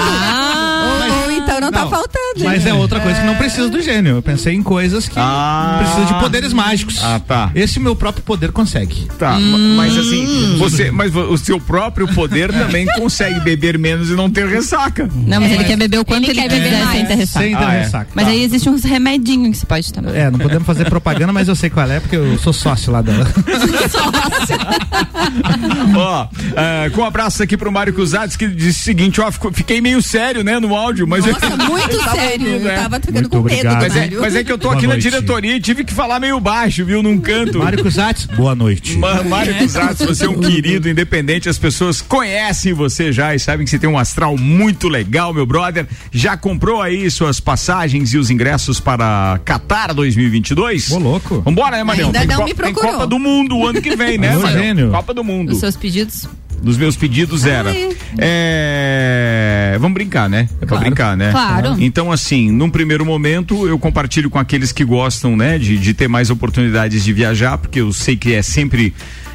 [1.05, 1.30] então
[1.61, 2.43] não, tá Não, faltando.
[2.43, 4.15] Mas é outra coisa que não precisa do gênio.
[4.17, 5.77] Eu pensei em coisas que Ah.
[5.79, 6.99] precisam de poderes mágicos.
[7.03, 7.51] Ah, tá.
[7.55, 9.07] Esse meu próprio poder consegue.
[9.17, 14.13] Tá, ma- mas assim, você, mas o seu próprio poder também consegue beber menos e
[14.13, 15.09] não ter ressaca.
[15.13, 16.97] Não, mas ele quer beber o quanto Ele ele, quer beber mais.
[16.97, 17.45] sem ter ressaca.
[17.45, 17.81] Sem ter Ah, é.
[17.83, 18.07] ressaca.
[18.15, 18.31] Mas Tá.
[18.31, 20.15] aí existe uns remedinhos que você pode tomar.
[20.15, 23.01] É, não podemos fazer propaganda, mas eu sei qual é, porque eu sou sócio lá
[23.01, 23.27] dela.
[25.95, 29.51] Ó, é, com um abraço aqui pro Mário Cusatz que disse o seguinte, ó, ficou-
[29.51, 32.47] fiquei meio sério, né, no áudio, mas Nossa, eu, muito eu sério.
[32.53, 32.75] ouvindo, Eu é.
[32.75, 33.73] tava ficando Muito com medo obrigado.
[33.75, 34.21] do Mas é, Mário.
[34.21, 35.09] mas é que eu tô Boa aqui na noite.
[35.09, 37.59] diretoria e tive que falar meio baixo, viu, num canto.
[37.59, 38.97] Mário Cusatz, boa noite.
[38.97, 43.63] Ma- Mário Cusatz, você é um querido independente, as pessoas conhecem você já e sabem
[43.65, 45.87] que você tem um astral muito legal, meu brother.
[46.11, 50.91] Já comprou aí suas passagens e os ingressos para Qatar 2022?
[50.91, 51.41] Ô, louco.
[51.41, 52.07] Vambora, né, Marião?
[52.07, 52.91] Ainda Tem, não me procurou.
[52.93, 54.89] Copa do Mundo o ano que vem, né, Gênio.
[54.91, 55.51] Copa do Mundo.
[55.51, 56.27] Os seus pedidos?
[56.61, 57.71] Dos meus pedidos era.
[58.19, 60.47] É, Vamos brincar, né?
[60.55, 60.85] É pra Claro.
[60.85, 61.31] brincar, né?
[61.31, 61.75] Claro.
[61.79, 66.07] Então, assim, num primeiro momento, eu compartilho com aqueles que gostam, né, de, de ter
[66.07, 68.93] mais oportunidades de viajar, porque eu sei que é sempre.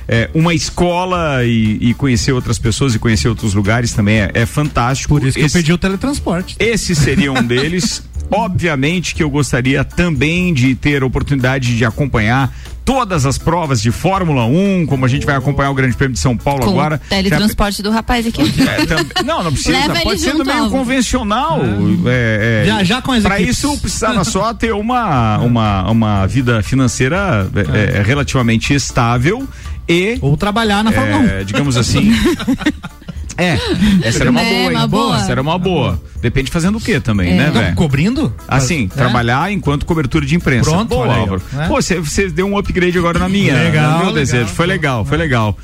[0.08, 4.46] é, uma escola e, e conhecer outras pessoas e conhecer outros lugares também é, é
[4.46, 5.18] fantástico.
[5.18, 6.54] Por isso que Esse- eu pedi o teletransporte.
[6.60, 8.02] esse seria um deles.
[8.30, 13.90] Obviamente que eu gostaria também de ter a oportunidade de acompanhar todas as provas de
[13.90, 17.00] Fórmula 1, como a gente vai acompanhar o Grande Prêmio de São Paulo Com agora.
[17.04, 18.40] o teletransporte do rapaz aqui.
[18.62, 19.76] É, tam- não, não precisa.
[19.76, 21.60] Leva Pode ser meio convencional.
[22.06, 23.58] É, é, Viajar com as Pra equipes.
[23.58, 29.46] isso precisava só ter uma, uma, uma vida financeira é, é, relativamente estável
[29.88, 31.26] e, Ou trabalhar na Fórmula 1.
[31.26, 32.12] é, digamos assim.
[33.38, 33.58] É,
[34.02, 34.76] essa era uma É, boa, hein?
[34.78, 35.16] uma boa.
[35.16, 36.00] Essa era uma boa.
[36.20, 37.74] Depende fazendo o que também, né, Não, velho?
[37.76, 38.34] cobrindo?
[38.48, 38.96] Assim, É?
[38.96, 40.70] trabalhar enquanto cobertura de imprensa.
[40.70, 41.14] Pronto, Boa.
[41.14, 41.42] Álvaro.
[41.58, 41.66] É.
[41.68, 43.54] Pô, você deu um upgrade agora na minha.
[43.54, 44.12] Legal, no meu legal.
[44.14, 44.46] desejo.
[44.46, 45.56] Foi legal, foi legal.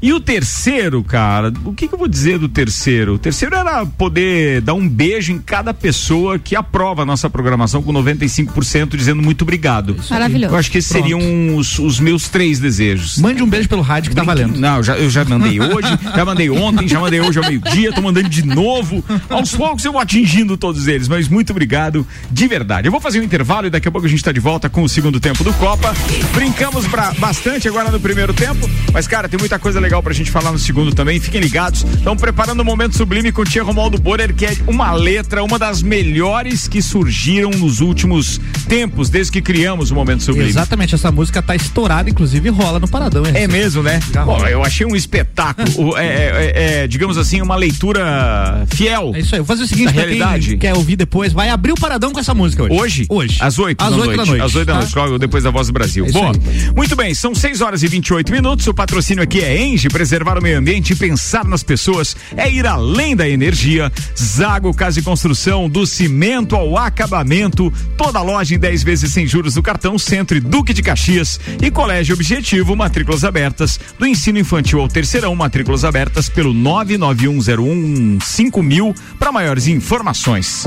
[0.00, 3.14] E o terceiro, cara, o que, que eu vou dizer do terceiro?
[3.14, 7.82] O terceiro era poder dar um beijo em cada pessoa que aprova a nossa programação
[7.82, 9.96] com 95% dizendo muito obrigado.
[10.10, 10.54] Maravilhoso.
[10.54, 11.08] Eu acho que esses Pronto.
[11.08, 13.18] seriam os, os meus três desejos.
[13.18, 14.58] Mande um beijo pelo rádio que tá valendo.
[14.58, 18.02] Não, já, eu já mandei hoje, já mandei ontem, já mandei hoje ao meio-dia, tô
[18.02, 19.02] mandando de novo.
[19.30, 22.86] Aos poucos eu vou atingindo todos eles, mas muito obrigado de verdade.
[22.86, 24.82] Eu vou fazer um intervalo e daqui a pouco a gente tá de volta com
[24.82, 25.94] o segundo tempo do Copa.
[26.34, 30.12] Brincamos pra, bastante agora no primeiro tempo, mas cara, tem muita coisa legal legal pra
[30.12, 31.20] gente falar no segundo também.
[31.20, 31.84] Fiquem ligados.
[31.84, 35.58] Estão preparando o momento sublime com o Tia Romualdo Borer, que é uma letra, uma
[35.60, 40.48] das melhores que surgiram nos últimos tempos, desde que criamos o momento sublime.
[40.48, 43.24] Exatamente, essa música tá estourada, inclusive rola no Paradão.
[43.24, 43.32] hein?
[43.36, 44.00] É mesmo, né?
[44.24, 45.96] Bom, eu achei um espetáculo.
[45.96, 49.12] é, é- é, digamos assim, uma leitura fiel.
[49.14, 50.48] É isso aí, vou fazer o seguinte, pra realidade.
[50.48, 52.74] quem quer ouvir depois, vai abrir o Paradão com essa música hoje.
[52.74, 53.06] Hoje?
[53.08, 53.36] Hoje.
[53.40, 54.16] Às 8 Às da, oito noite.
[54.18, 54.42] da noite.
[54.42, 55.06] Às 8 da tá?
[55.06, 56.06] noite, depois da Voz do Brasil.
[56.06, 56.32] É Bom,
[56.74, 58.66] muito bem, são 6 horas e 28 minutos.
[58.66, 62.66] O patrocínio aqui é Enge, preservar o meio ambiente e pensar nas pessoas é ir
[62.66, 63.92] além da energia.
[64.18, 67.70] Zago Casa e Construção, do cimento ao acabamento.
[67.94, 71.38] Toda loja em 10 vezes sem juros do cartão Centro e Duque de Caxias.
[71.60, 73.78] E Colégio Objetivo, matrículas abertas.
[73.98, 80.66] Do ensino infantil ao terceirão, matrículas abertas pelo 99101 5000 para maiores informações.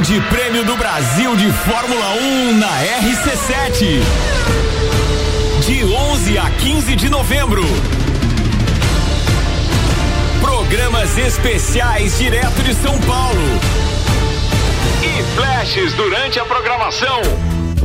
[0.00, 2.70] Grande Prêmio do Brasil de Fórmula 1 na
[3.02, 4.00] RC7.
[5.66, 7.62] De 11 a 15 de novembro.
[10.40, 13.60] Programas especiais direto de São Paulo.
[15.02, 17.49] E flashes durante a programação.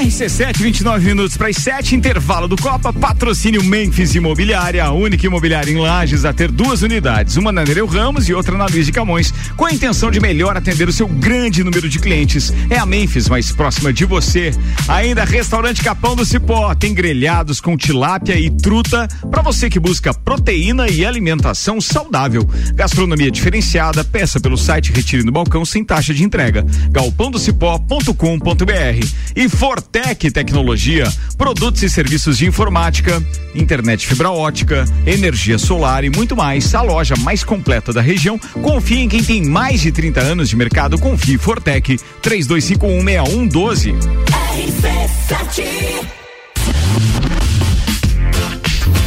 [0.00, 5.70] RC7, 29 minutos para as 7, intervalo do Copa, patrocínio Memphis Imobiliária, a única imobiliária
[5.70, 8.92] em Lages a ter duas unidades, uma na Nereu Ramos e outra na Luiz de
[8.92, 12.50] Camões, com a intenção de melhor atender o seu grande número de clientes.
[12.70, 14.54] É a Memphis mais próxima de você.
[14.88, 20.14] Ainda Restaurante Capão do Cipó, tem grelhados com tilápia e truta para você que busca
[20.14, 22.48] proteína e alimentação saudável.
[22.74, 26.64] Gastronomia diferenciada, peça pelo site Retire no Balcão sem taxa de entrega.
[26.90, 29.46] galpãodocipó.com.br e
[29.92, 33.20] Fortec Tecnologia, produtos e serviços de informática,
[33.52, 36.72] internet fibra ótica, energia solar e muito mais.
[36.76, 38.38] A loja mais completa da região.
[38.62, 40.96] Confie em quem tem mais de 30 anos de mercado.
[40.96, 43.96] Confie Fortec 32516112.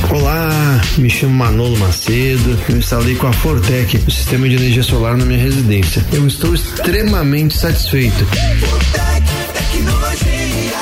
[0.10, 2.60] Olá, me chamo Manolo Macedo.
[2.68, 6.06] Eu instalei com a Fortec o sistema de energia solar na minha residência.
[6.12, 8.28] Eu estou extremamente satisfeito.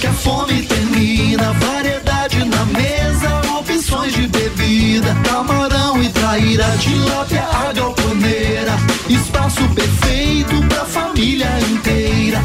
[0.00, 1.52] que a fome termina.
[1.52, 8.72] Variedade na mesa, opções de bebida, camarão e traíra, tilápia, a galponeira.
[9.08, 12.40] Espaço perfeito pra família inteira.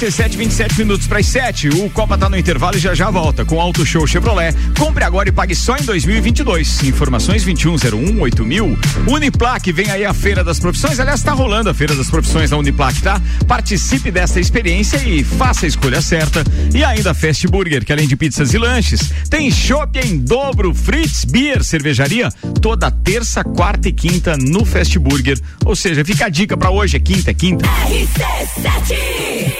[0.00, 1.68] RC7, 27 minutos para as 7.
[1.68, 4.56] O Copa tá no intervalo e já já volta com Auto Show Chevrolet.
[4.78, 6.84] Compre agora e pague só em 2022.
[6.84, 8.78] Informações 2101 8000.
[9.06, 10.98] Uniplac, vem aí a Feira das Profissões.
[10.98, 13.20] Aliás, tá rolando a Feira das Profissões da Uniplac, tá?
[13.46, 16.44] Participe dessa experiência e faça a escolha certa.
[16.74, 21.26] E ainda Fast Burger, que além de pizzas e lanches, tem shopping, em dobro, Fritz
[21.26, 22.30] Beer, cervejaria,
[22.62, 25.38] toda terça, quarta e quinta no Fast Burger.
[25.66, 27.66] Ou seja, fica a dica para hoje, é quinta, é quinta.
[27.66, 29.59] RC7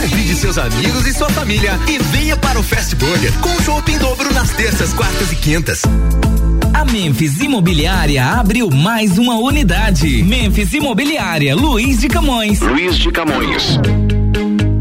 [0.00, 3.98] Convide seus amigos e sua família e venha para o Fast Burger com chopp em
[3.98, 5.82] dobro nas terças, quartas e quintas.
[6.72, 10.22] A Memphis Imobiliária abriu mais uma unidade.
[10.22, 12.60] Memphis Imobiliária, Luiz de Camões.
[12.60, 13.80] Luiz de Camões.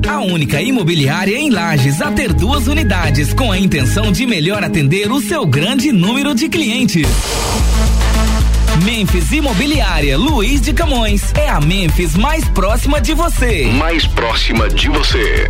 [0.07, 5.11] A única imobiliária em Lages a ter duas unidades, com a intenção de melhor atender
[5.11, 7.07] o seu grande número de clientes.
[8.87, 11.33] Memphis Imobiliária, Luiz de Camões.
[11.33, 13.65] É a Memphis mais próxima de você.
[13.77, 15.45] Mais próxima de você.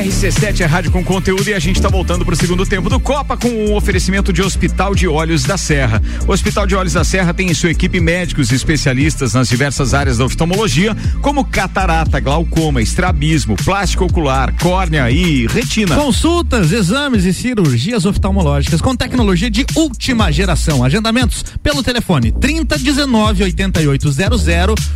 [0.00, 2.98] RC7 é rádio com conteúdo e a gente está voltando para o segundo tempo do
[2.98, 6.02] Copa com o oferecimento de Hospital de Olhos da Serra.
[6.26, 10.16] O Hospital de Olhos da Serra tem em sua equipe médicos especialistas nas diversas áreas
[10.16, 15.94] da oftalmologia, como catarata, glaucoma, estrabismo, plástico ocular, córnea e retina.
[15.96, 20.82] Consultas, exames e cirurgias oftalmológicas com tecnologia de última geração.
[20.82, 24.46] Agendamentos pelo telefone 3019 8800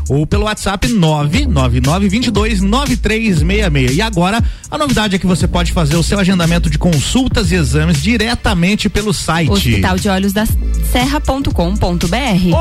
[0.09, 3.99] ou pelo WhatsApp 999 22 9366.
[3.99, 7.57] E agora, a novidade é que você pode fazer o seu agendamento de consultas e
[7.57, 9.51] exames diretamente pelo site.
[9.51, 11.51] Hospital de Olhos da Serra.com.br.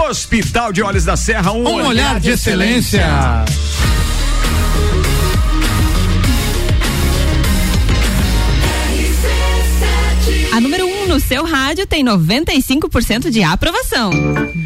[0.09, 3.05] Hospital de Olhos da Serra, um, Um olhar de excelência.
[3.05, 3.45] A
[11.33, 14.11] seu rádio tem 95% de aprovação.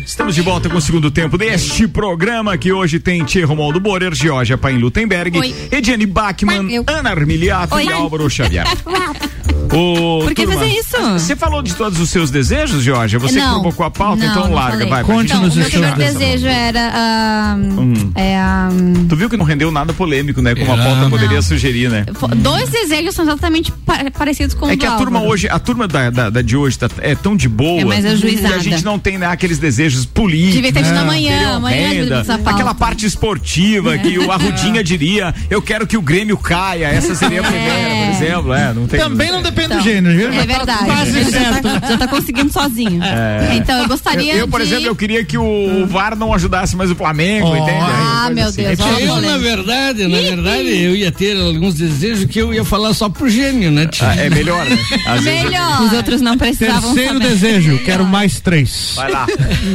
[0.06, 4.14] Estamos de volta com o segundo tempo deste programa que hoje tem Tia Romualdo Borer,
[4.14, 5.56] Georgia Paim Lutemberg, Oi.
[5.72, 7.86] Ediane Bachmann, Ana Armiliato Oi.
[7.86, 8.66] e Álvaro Xavier.
[9.76, 10.98] Ô, Por que turma, fazer isso?
[11.14, 13.20] Você falou de todos os seus desejos, Georgia?
[13.20, 13.54] Você que Não.
[13.62, 14.88] provocou a pauta, Não, então não larga, falei.
[14.90, 15.04] vai.
[15.04, 16.92] gente Então, o desejo era.
[16.94, 18.12] ah, Hum.
[18.16, 18.70] é, ah,
[19.10, 20.56] Tu viu que não rendeu nada polêmico, né?
[20.56, 20.84] Como a Era.
[20.84, 22.06] pauta poderia sugerir, né?
[22.38, 25.60] dois desejos são exatamente pa- parecidos com o É do que a turma hoje, a
[25.60, 27.82] turma da, da, da de hoje tá- é tão de boa.
[27.82, 28.48] É mais ajuizada.
[28.54, 30.56] Que a gente não tem né, aqueles desejos políticos.
[30.56, 31.02] Devia ter tido né?
[31.02, 32.50] amanhã, amanhã renda, pauta.
[32.50, 36.86] Aquela parte esportiva que o Arrudinha diria, eu quero que o Grêmio caia.
[36.88, 38.54] Essa seria a primeira, por exemplo.
[38.54, 39.00] É, não tem.
[39.00, 40.34] Também não depende Então, do gênero, viu?
[40.34, 40.86] É verdade.
[40.86, 41.62] Quase já, certo.
[41.80, 43.04] tá, já tá conseguindo sozinho.
[43.04, 43.56] É.
[43.56, 44.68] Então eu gostaria Eu, eu, por de...
[44.68, 47.78] exemplo, eu queria que o VAR não ajudasse mais o Flamengo, entende?
[47.82, 52.26] Ah, meu coisa Deus, É Eu, na verdade, na verdade, eu ia ter alguns desejos
[52.26, 54.08] que eu ia falar só pro gênio, né, tia?
[54.10, 54.78] Ah, é melhor, né?
[55.08, 55.82] Às vezes- Melhor.
[55.82, 57.30] Os outros não precisavam Terceiro saber.
[57.30, 58.94] desejo, quero mais três.
[58.96, 59.28] Vai lá.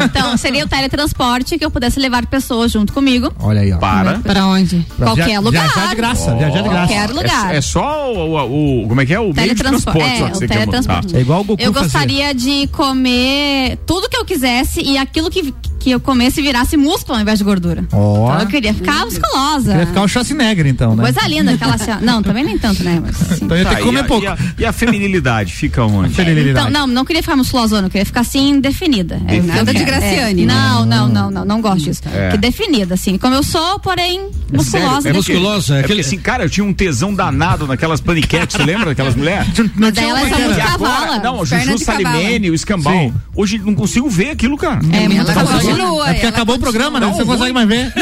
[0.04, 3.32] Então, seria o teletransporte que eu pudesse levar pessoas junto comigo.
[3.38, 3.78] Olha aí, ó.
[3.78, 4.18] Para.
[4.18, 4.84] Pra onde?
[4.96, 5.62] Pra Qualquer via- lugar.
[5.68, 6.92] Viajar de graça, viajar de graça.
[6.92, 7.54] Qualquer lugar.
[7.54, 9.20] É, é só o, o- o- Como é que é?
[9.20, 10.42] O meio de Teletransporte.
[10.42, 11.06] É, o teletransporte.
[11.06, 11.18] montar.
[11.18, 11.82] É igual o Goku Eu fazia.
[11.88, 15.52] gostaria de comer tudo que eu quisesse e aquilo que,
[15.82, 17.84] que eu comesse e virasse músculo ao invés de gordura.
[17.92, 18.26] Ó.
[18.28, 19.72] Então eu queria ficar musculosa.
[19.72, 21.02] Queria ficar o Schwarzenegger, então, né?
[21.02, 21.90] Coisa linda, aquela assim.
[22.02, 23.00] Não, também nem tanto, né?
[23.04, 23.44] Mas, assim.
[23.44, 24.24] Então ia ter que e comer a- pouco.
[24.24, 26.12] E a, e a feminilidade fica onde?
[26.50, 29.20] Então, não, não queria ficar musculosona, eu queria ficar assim, definida.
[29.26, 29.40] É.
[29.40, 30.42] Nada de é, Graciane.
[30.42, 30.46] é.
[30.46, 32.02] Não, não, não, não, não gosto disso.
[32.14, 32.30] É.
[32.30, 35.08] Que definida, assim, como eu sou, porém, musculosa.
[35.08, 35.78] É musculosa.
[35.78, 39.48] É porque, assim, cara, eu tinha um tesão danado naquelas paniquetes, você lembra daquelas mulheres?
[39.74, 41.18] Mas daí elas são muito E agora- cavala.
[41.18, 41.78] Não, Juju.
[41.78, 43.12] Salimene, o Escambau.
[43.34, 44.80] Hoje não consigo ver aquilo, cara.
[44.92, 45.32] É muito
[45.72, 45.92] Ela cavala.
[45.92, 46.01] continua.
[46.12, 46.72] É porque acabou o continua.
[46.72, 47.06] programa, né?
[47.06, 47.92] Não, Você não consegue mais ver.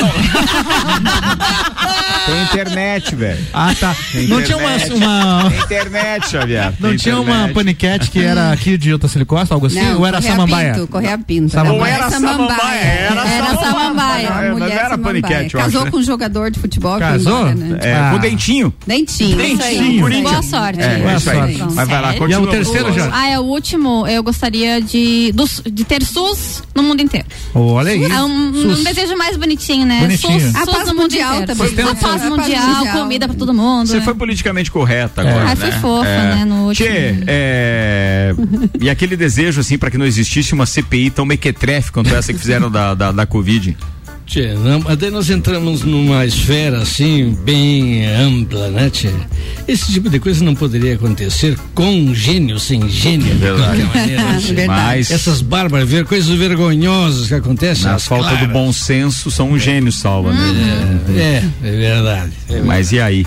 [2.26, 3.44] Tem internet, velho.
[3.52, 3.96] Ah, tá.
[4.12, 4.74] Tem Não tinha uma.
[4.76, 4.92] internet.
[4.94, 6.72] uma- Tem internet, Xavier.
[6.78, 9.80] Não Tem tinha uma paniquete que era aqui de Otacílio Costa, algo assim?
[9.82, 10.74] Não, ou era Correia samambaia?
[10.74, 11.52] Pinto, Correia Pinto.
[11.52, 11.80] Samambaia.
[11.80, 14.26] Ou era samambaia, era Era samambaia.
[14.26, 14.98] era samambaia.
[14.98, 15.90] paniquete, eu Casou acho, né?
[15.90, 16.98] com um jogador de futebol.
[16.98, 17.38] Casou?
[17.48, 17.78] embora, né?
[17.82, 18.11] É, Ah.
[18.12, 18.74] com dentinho.
[18.86, 19.36] Dentinho.
[19.36, 20.22] Dentinho, aí.
[20.22, 20.80] Boa sorte.
[20.80, 21.58] É, Boa sorte.
[21.74, 22.28] Mas vai lá, continua.
[22.30, 23.11] E é o terceiro já?
[23.12, 24.06] Ah, é o último.
[24.06, 25.32] Eu gostaria de
[25.88, 27.26] ter SUS no mundo inteiro.
[27.54, 27.99] Olha aí.
[28.05, 30.01] É um, um desejo mais bonitinho, né?
[30.01, 30.40] Bonitinho.
[30.40, 31.66] SUS, A paz no mundial também.
[31.66, 33.86] A paz A paz mundial, comida pra todo mundo.
[33.88, 34.03] Você né?
[34.03, 35.57] foi politicamente correta agora, Ah, né?
[35.57, 36.34] foi fofa, É.
[36.36, 36.88] né, no último.
[36.88, 38.34] Tchê, é...
[38.80, 42.38] e aquele desejo, assim, pra que não existisse uma CPI tão mequetrefe quanto essa que
[42.38, 43.76] fizeram da, da, da Covid.
[44.30, 44.50] Tchê,
[44.96, 49.10] daí nós entramos numa esfera assim, bem ampla, né, Tchê?
[49.66, 53.82] Esse tipo de coisa não poderia acontecer com gênio, sem gênio, de Verdade.
[53.82, 54.22] qualquer maneira.
[54.22, 54.66] né, Tchê?
[54.68, 57.86] Mas Essas bárbaras, ver coisas vergonhosas que acontecem.
[57.86, 58.46] na as falta claras.
[58.46, 61.02] do bom senso, são um gênio salva, né?
[61.08, 62.32] É, é verdade.
[62.48, 62.66] é verdade.
[62.68, 63.26] Mas e aí?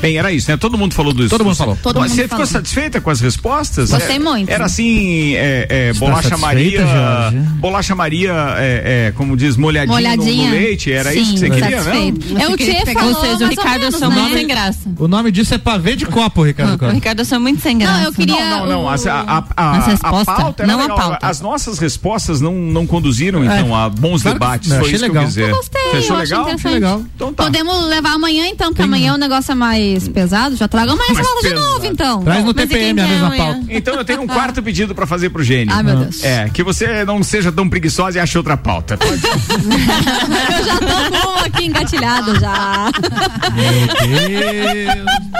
[0.00, 0.56] Bem, era isso, né?
[0.56, 1.78] Todo mundo falou do Todo mundo falou.
[1.82, 2.52] Todo Mas mundo Você ficou falou.
[2.52, 3.90] satisfeita com as respostas?
[3.90, 4.48] Gostei É, muito.
[4.50, 7.38] Era assim, é, é, Está bolacha Maria, Jorge?
[7.58, 10.44] bolacha Maria, é, é, como diz, molhadinha, no- Molhadinha.
[10.50, 12.34] No, leite, era Sim, isso que você queria, satisfeito.
[12.34, 12.40] não?
[12.40, 14.16] É o Tchê pegar- falou Ou seja, o Ricardo menos, são né?
[14.20, 14.78] muito sem graça.
[14.98, 16.90] O nome disso é pavê de copo, Ricardo O.
[16.90, 17.98] Ricardo são muito sem graça.
[17.98, 18.34] Não, eu queria.
[18.50, 18.84] Não, não, não.
[18.84, 20.96] o- a, a, a, a respostas, pauta era não a legal.
[20.96, 21.26] pauta.
[21.26, 24.72] As nossas respostas não, não conduziram, então, a bons Claro debates.
[24.72, 25.48] Foi isso que eu quis dizer.
[25.50, 27.02] Eu gostei, Você achou legal.
[27.14, 27.44] Então tá.
[27.44, 30.56] Podemos levar amanhã, então, porque amanhã o negócio é mais pesado.
[30.56, 32.24] Já essa Mais pauta de novo, então.
[32.24, 33.44] Traz no Mas e TPM quem a quer mesma amanhã?
[33.44, 33.66] pauta.
[33.70, 35.72] Então eu tenho um quarto pedido pra fazer pro Gênio.
[35.72, 36.24] Ai, meu Deus.
[36.24, 38.98] É, que você não seja tão preguiçosa e ache outra pauta.
[39.02, 42.90] Eu já tô com uma aqui engatilhada já.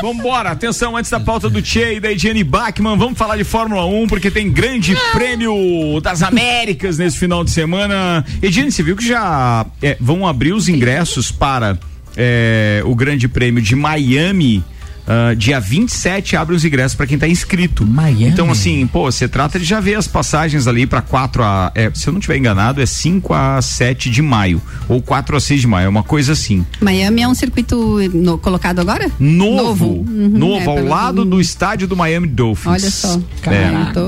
[0.00, 3.84] Vambora, atenção, antes da pauta do Tchê e da Ediane Bachmann, vamos falar de Fórmula
[3.86, 8.24] 1, porque tem grande prêmio das Américas nesse final de semana.
[8.40, 11.78] Ediane, você viu que já é, vão abrir os ingressos para
[12.16, 14.64] é, o grande prêmio de Miami.
[15.06, 17.86] Ah, dia 27 abre os ingressos para quem tá inscrito.
[17.86, 18.24] Miami.
[18.28, 21.72] Então, assim, pô, você trata de já ver as passagens ali para 4 a.
[21.74, 24.60] é, se eu não estiver enganado, é 5 a 7 de maio.
[24.88, 26.64] Ou 4 a 6 de maio, é uma coisa assim.
[26.80, 29.10] Miami é um circuito no- colocado agora?
[29.18, 29.86] Novo.
[29.86, 32.66] Uhum, novo, é, ao pelo- lado do estádio do Miami Dolphins.
[32.72, 33.20] Olha só.
[33.46, 33.88] É.
[33.88, 34.06] Eu tô-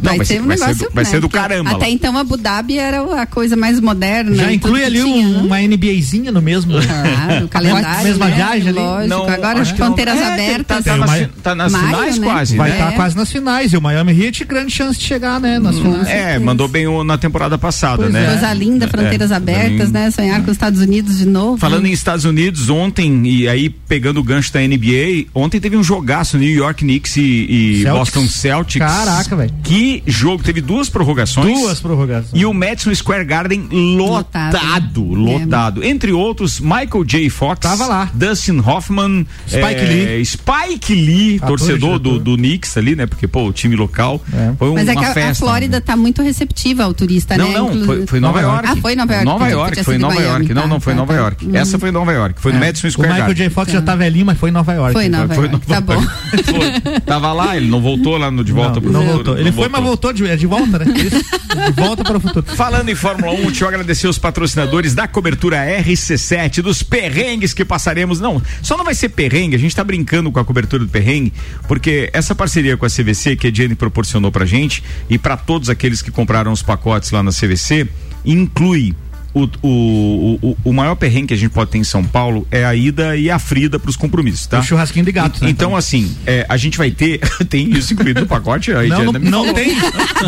[0.00, 0.88] vai Vai, ser- ser um vai ser negócio.
[0.88, 1.90] do- vai ser do Porque caramba Até lá.
[1.90, 4.34] então Abu Dhabi era a coisa mais moderna.
[4.34, 5.42] Já inclui ali tinha, um- né?
[5.42, 6.72] uma NBAzinha no mesmo.
[6.72, 8.04] Claro, o calendário.
[8.04, 8.34] Mesma né?
[8.36, 8.78] viagem ali.
[8.78, 9.08] Lógico.
[9.08, 9.88] Não, Agora acho que não.
[10.12, 10.84] Fronteiras É, abertas.
[10.84, 12.26] Tá, tá tá nas Maio, finais né?
[12.26, 12.76] quase, Vai né?
[12.76, 12.96] estar É.
[12.96, 13.72] quase nas finais.
[13.72, 15.58] E o Miami Heat, grande chance de chegar, né?
[15.58, 16.08] Nas finais.
[16.08, 18.26] É, mandou bem o- na temporada passada, Pois né?
[18.26, 20.10] Coisa linda, fronteiras É, abertas, bem- né?
[20.10, 21.58] Sonhar com os Estados Unidos de novo.
[21.58, 25.82] Falando em Estados Unidos, ontem, e aí pegando o gancho da NBA, ontem teve um
[25.82, 27.92] jogaço New York Knicks e, e Celtics.
[27.98, 28.86] Boston Celtics.
[28.86, 29.52] Caraca, velho.
[29.62, 31.58] Que jogo, teve duas prorrogações.
[31.60, 32.30] Duas prorrogações.
[32.34, 35.04] E o Madison Square Garden lotado, Lotado.
[35.04, 35.84] lotado.
[35.84, 37.28] Entre outros, Michael J.
[37.30, 38.10] Fox, Tava lá.
[38.14, 39.93] Dustin Hoffman, Spike eh, Lee.
[40.24, 43.06] Spike Lee, Ator, torcedor do, do Knicks ali, né?
[43.06, 44.22] Porque, pô, o time local.
[44.32, 44.52] É.
[44.58, 45.34] Foi um- Mas é uma que a, a.
[45.34, 47.54] Flórida tá muito receptiva ao turista, Não, né?
[47.58, 48.68] não, Inclu- foi, foi Nova Nova York.
[48.70, 49.24] Ah, foi Nova York.
[49.26, 50.28] Nova York, foi Nova Miami.
[50.30, 50.54] York.
[50.54, 51.18] Não, Tá, não, foi tá, Nova tá.
[51.18, 51.48] York.
[51.56, 52.40] Essa foi Nova York.
[52.40, 53.44] Foi no Madison O Square Michael Garden.
[53.48, 53.54] J.
[53.54, 54.92] Fox já tá velhinho, mas foi em Nova York.
[54.92, 55.66] Foi em Nova Foi York.
[55.66, 56.00] Tá bom.
[56.00, 57.00] Foi.
[57.00, 59.14] Tava lá, ele não voltou lá no De Volta Não, pro não Futuro.
[59.16, 59.34] voltou.
[59.38, 60.84] Ele não foi, mas voltou de, é de volta, né?
[60.86, 62.44] De volta para o futuro.
[62.56, 67.64] Falando em Fórmula 1, deixa eu agradecer os patrocinadores da cobertura RC7, dos perrengues que
[67.64, 68.20] passaremos.
[68.20, 71.32] Não, só não vai ser perrengue, a gente tá brincando com a cobertura do perrengue,
[71.68, 75.68] porque essa parceria com a CVC que a Jenny proporcionou pra gente e pra todos
[75.68, 77.88] aqueles que compraram os pacotes lá na CVC,
[78.24, 78.94] inclui
[79.34, 82.64] o, o, o, o maior perrengue que a gente pode ter em São Paulo é
[82.64, 84.60] a ida e a frida pros compromissos, tá?
[84.60, 85.50] O churrasquinho de gato, né?
[85.50, 87.18] Então, assim, é, a gente vai ter.
[87.50, 88.72] tem isso incluído no pacote?
[88.72, 89.74] Aí Não, não, não tem,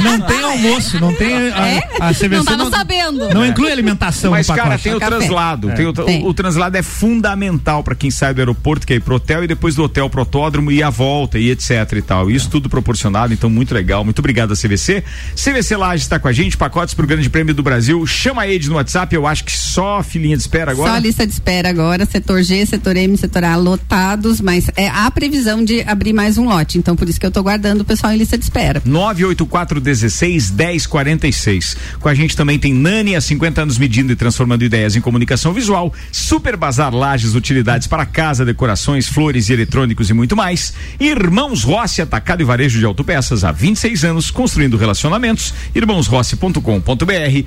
[0.03, 1.89] não tem almoço, não tem a, É?
[2.01, 3.29] a CVC Não tava não, sabendo.
[3.31, 4.69] não inclui alimentação Mas, no pacote.
[4.71, 5.17] cara, tem o Café.
[5.17, 5.71] translado.
[5.71, 5.75] É.
[5.75, 6.27] Tem o, Tem.
[6.27, 9.47] o translado é fundamental para quem sai do aeroporto, que é ir pro hotel e
[9.47, 12.31] depois do hotel pro autódromo e a volta e etc e tal.
[12.31, 14.05] Isso tudo proporcionado, então muito legal.
[14.05, 15.05] Muito obrigado a CVC.
[15.35, 18.05] CVC Laje está com a gente, pacotes pro Grande Prêmio do Brasil.
[18.07, 20.93] Chama a Ed no WhatsApp WhatsApp, eu acho que só filinha de espera agora.
[20.93, 25.11] Só lista de espera agora, setor G, setor M, setor A lotados, mas é a
[25.11, 26.79] previsão de abrir mais um lote.
[26.79, 28.81] Então, por isso que eu tô guardando o pessoal em lista de espera.
[28.85, 31.77] 984 16 1046.
[32.01, 35.53] Com a gente também tem Nani, há 50 anos medindo e transformando ideias em comunicação
[35.53, 35.93] visual.
[36.11, 40.73] Super Bazar Lages, utilidades para casa, decorações, flores e eletrônicos e muito mais.
[40.99, 45.53] Irmãos Rossi, atacado e varejo de autopeças há 26 anos, construindo relacionamentos.
[45.75, 47.47] Irmãosrossi.com.br,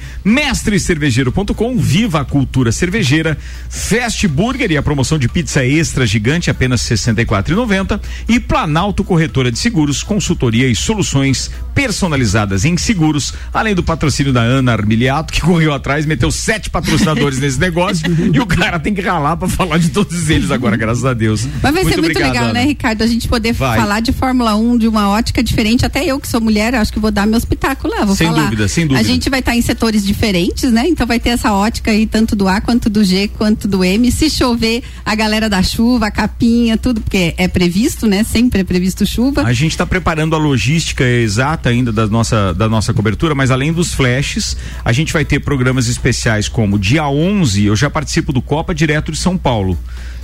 [1.39, 3.37] mestrecervejeiro.com, viva a cultura cervejeira.
[3.69, 7.99] Fast Burger e a promoção de pizza extra gigante, apenas R$ 64,90.
[8.27, 14.41] E Planalto Corretora de Seguros, consultoria e soluções personalizadas em seguros, além do patrocínio da
[14.41, 19.01] Ana Armiliato, que correu atrás, meteu sete patrocinadores nesse negócio e o cara tem que
[19.01, 21.47] ralar para falar de todos eles agora, graças a Deus.
[21.61, 22.53] Mas vai ser muito obrigado, legal, Ana.
[22.53, 23.01] né, Ricardo?
[23.01, 23.79] A gente poder Vai.
[23.79, 25.85] falar de Fórmula 1 de uma ótica diferente.
[25.85, 28.05] Até eu, que sou mulher, acho que vou dar meu espetáculo lá.
[28.05, 28.43] Vou Sem falar.
[28.43, 28.99] dúvida, sem dúvida.
[28.99, 30.85] A gente vai estar em setores diferentes, né?
[30.87, 34.11] Então vai ter essa ótica aí, tanto do A quanto do G, quanto do M.
[34.11, 38.23] Se chover, a galera da chuva, a capinha, tudo, porque é previsto, né?
[38.23, 39.43] Sempre é previsto chuva.
[39.43, 43.71] A gente está preparando a logística exata ainda da nossa, da nossa cobertura, mas além
[43.71, 48.41] dos flashes, a gente vai ter programas especiais como dia 11, eu já participo do
[48.41, 49.77] Copa direto de São Paulo.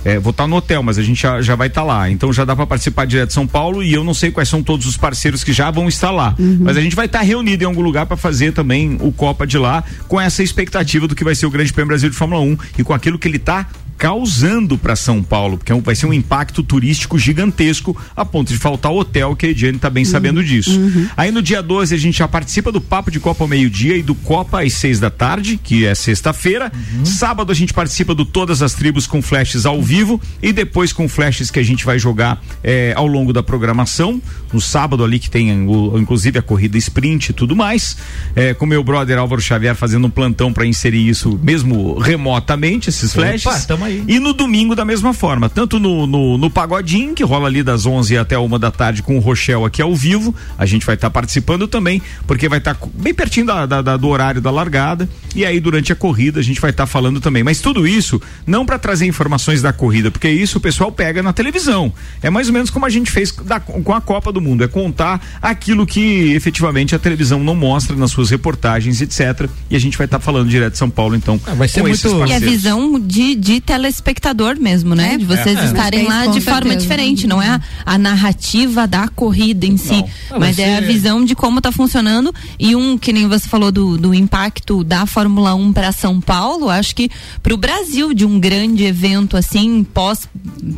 [0.06, 2.08] É, vou estar no hotel, mas a gente já, já vai estar lá.
[2.08, 4.62] Então já dá para participar direto de São Paulo e eu não sei quais são
[4.62, 6.32] todos os parceiros que já vão estar lá.
[6.60, 9.58] Mas a gente vai estar reunido em algum lugar para fazer também o Copa de
[9.58, 12.56] lá, com essa expectativa do que vai ser o Grande Prêmio Brasil de Fórmula 1
[12.78, 13.66] e com aquilo que ele está
[13.98, 18.58] causando para São Paulo, porque é vai ser um impacto turístico gigantesco a ponto de
[18.58, 20.78] faltar o hotel, que a Ediane tá bem sabendo disso.
[21.16, 24.02] Aí no dia 12 a gente já participa do Papo de Copa ao meio-dia e
[24.02, 26.70] do Copa às seis da tarde, que é sexta-feira.
[27.04, 29.95] Sábado a gente participa do Todas as Tribos com flashes ao vivo
[30.42, 34.20] e depois com flashes que a gente vai jogar eh, ao longo da programação.
[34.52, 37.96] No sábado ali que tem o- inclusive a corrida sprint e tudo mais.
[38.34, 43.12] Eh, com meu brother Álvaro Xavier fazendo um plantão para inserir isso mesmo remotamente, esses
[43.12, 43.46] flashes.
[43.46, 44.04] Opa, tamo aí.
[44.06, 47.86] E no domingo da mesma forma, tanto no, no, no Pagodinho, que rola ali das
[47.86, 51.10] 11 até uma da tarde com o Rochelle aqui ao vivo, a gente vai estar
[51.10, 55.44] participando também, porque vai estar bem pertinho da, da- da- do horário da largada, e
[55.44, 57.42] aí durante a corrida a gente vai estar falando também.
[57.42, 61.32] Mas tudo isso não para trazer informações da corrida, porque isso o pessoal pega na
[61.32, 61.92] televisão.
[62.22, 64.68] É mais ou menos como a gente fez da- com a Copa do Mundo, é
[64.68, 69.48] contar aquilo que efetivamente a televisão não mostra nas suas reportagens, etc.
[69.70, 71.38] E a gente vai estar falando direto de São Paulo, então.
[71.56, 75.16] vai ser muito- E a visão de, de telespectador mesmo, né?
[75.16, 75.64] de vocês É.
[75.64, 76.76] estarem É, lá de forma certeza.
[76.80, 80.86] diferente, não é a, a narrativa da corrida em si, Ah, mas é a ser-
[80.86, 85.06] visão de como tá funcionando e um que nem você falou do, do impacto da
[85.06, 87.10] Fórmula 1 para São Paulo, acho que
[87.42, 90.28] para o Brasil de um grande evento assim pós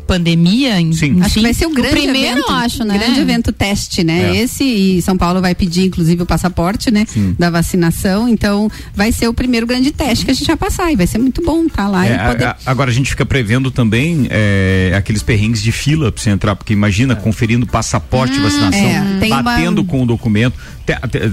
[0.07, 2.99] pandemia, enfim, Acho que vai ser o grande primeiro, evento, acho, né?
[2.99, 4.37] Grande evento teste, né?
[4.37, 4.43] É.
[4.43, 7.07] Esse e São Paulo vai pedir, inclusive, o passaporte, né?
[7.39, 8.29] Da vacinação.
[8.29, 10.93] Então, vai ser o primeiro grande teste que a gente vai passar.
[10.93, 12.45] E vai ser muito bom estar lá É, e poder.
[12.45, 16.31] a- a- agora a gente fica prevendo também é, aqueles perrengues de fila pra você
[16.31, 20.55] entrar, porque imagina conferindo passaporte de vacinação, é, tem uma- batendo com o documento,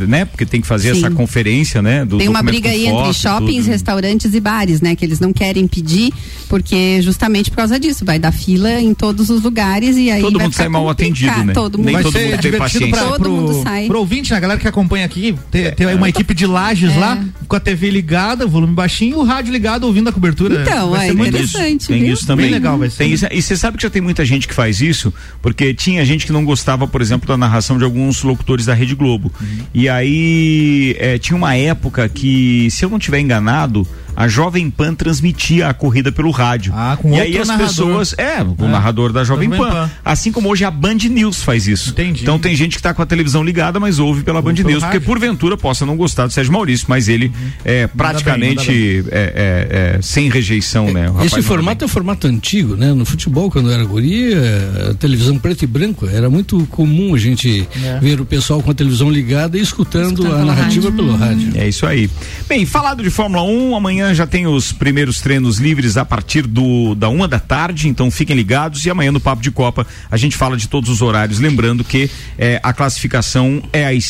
[0.07, 0.25] né?
[0.25, 0.99] Porque tem que fazer Sim.
[1.05, 2.05] essa conferência, né?
[2.05, 3.71] Do Tem uma briga aí foto, entre shoppings, tudo.
[3.71, 4.95] restaurantes e bares, né?
[4.95, 6.11] Que eles não querem pedir,
[6.49, 10.33] porque justamente por causa disso, vai dar fila em todos os lugares e aí Todo
[10.37, 11.53] vai mundo ficar sai mal atendido, né?
[11.53, 12.89] Todo mundo Nem vai todo ser mundo tem paciência.
[12.89, 13.87] pra, Todo mundo pro, sai.
[13.87, 14.37] pro ouvinte, né?
[14.37, 16.97] A galera que acompanha aqui, ter, ter aí uma equipe de lajes É.
[16.97, 20.61] lá, com a TV ligada, volume baixinho, o rádio ligado, ouvindo a cobertura.
[20.61, 22.13] Então, vai é ser muito interessante, Tem viu?
[22.13, 22.45] isso também.
[22.47, 22.97] Bem legal vai ser.
[22.97, 26.03] Tem isso, e você sabe que já tem muita gente que faz isso, porque tinha
[26.05, 29.31] gente que não gostava, por exemplo, da narração de alguns locutores da Rede Globo.
[29.73, 34.93] E aí eh, tinha uma época que, se eu não tiver enganado, a Jovem Pan
[34.93, 36.73] transmitia a corrida pelo rádio.
[36.75, 37.67] Ah, com e aí as narrador.
[37.67, 38.15] pessoas.
[38.17, 38.67] É, o É.
[38.67, 39.57] narrador da Jovem, Pan.
[39.57, 39.91] Pan.
[40.03, 41.89] Assim como hoje a Band News faz isso.
[41.91, 42.21] Entendi.
[42.23, 44.79] Então tem gente que está com a televisão ligada, mas ouve pela Band News, porque
[44.85, 44.99] rádio.
[44.99, 45.05] Uhum.
[45.05, 47.31] porventura possa não gostar do Sérgio Maurício, mas ele
[47.63, 49.33] é praticamente bem, é,
[49.71, 51.09] é, é, sem rejeição, né?
[51.09, 52.93] O rapaz Esse formato é um formato antigo, né?
[52.93, 57.17] No futebol, quando eu era guria, a televisão preto e branco, era muito comum a
[57.17, 57.99] gente É.
[57.99, 61.03] ver o pessoal com a televisão ligada e escutando, Escutando a narrativa rádio.
[61.05, 61.51] pelo rádio.
[61.55, 62.09] É isso aí.
[62.47, 66.95] Bem, falado de Fórmula 1, amanhã já tem os primeiros treinos livres a partir do
[66.95, 70.35] da uma da tarde, então fiquem ligados e amanhã no Papo de Copa a gente
[70.35, 74.05] fala de todos os horários, lembrando que eh, a classificação é às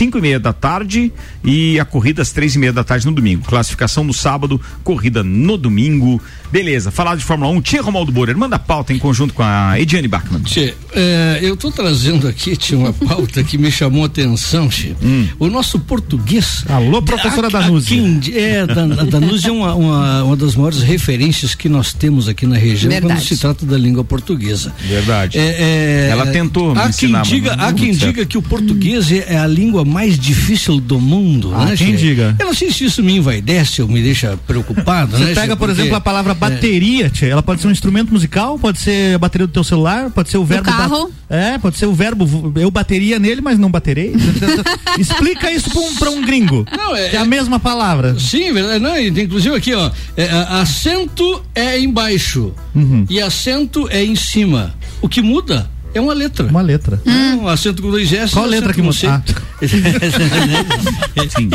[0.00, 1.12] cinco e meia da tarde
[1.44, 3.44] e a corrida às três e meia da tarde no domingo.
[3.44, 6.20] Classificação no sábado, corrida no domingo.
[6.52, 9.78] Beleza, falado de Fórmula 1, Tia Romaldo Borer, manda a pauta em conjunto com a
[9.80, 10.42] Ediane Bachmann.
[10.42, 14.94] Tchê, é, eu tô trazendo aqui, tinha uma pauta que me chamou a atenção, Tchê.
[15.00, 15.28] Hum.
[15.38, 16.64] O nosso português.
[16.68, 18.02] Alô, professora A- Danúzia.
[18.16, 22.28] aqui É, Dan- a Danúzia é uma, uma, uma das maiores referências que nós temos
[22.28, 23.26] aqui na região quando Verdade.
[23.26, 24.72] se trata da língua portuguesa.
[24.80, 25.38] Verdade.
[25.38, 28.42] É, é, Ela tentou me há ensinar, quem diga, há quem muito diga que o
[28.42, 31.76] português é é a língua mais difícil do mundo, Ah, né?
[31.76, 31.96] quem Che?
[31.96, 32.34] diga.
[32.40, 35.34] Eu não sei se isso me envaidece ou me deixa preocupado, Você né?
[35.34, 38.58] pega, por Porque- exemplo, a palavra é, bateria, tchê, ela pode ser um instrumento musical,
[38.58, 40.64] pode ser a bateria do teu celular, pode ser o verbo.
[40.64, 41.08] carro.
[41.08, 42.52] ba- É, pode ser o verbo.
[42.58, 44.14] Eu bateria nele, mas não baterei.
[44.98, 46.66] Explica isso pra um, pra um gringo.
[46.76, 48.18] Não, é- que é a mesma palavra.
[48.18, 48.80] Sim, verdade.
[48.82, 49.90] Não, inclusive aqui, ó.
[50.16, 50.28] é,
[50.60, 53.04] acento é embaixo Uhum.
[53.08, 54.74] e acento é em cima.
[55.02, 56.46] O que muda é uma letra.
[56.46, 57.00] Uma letra.
[57.06, 58.32] Um acento com dois S.
[58.32, 58.92] Qual letra que?
[58.92, 59.06] C.
[59.06, 59.22] Ah.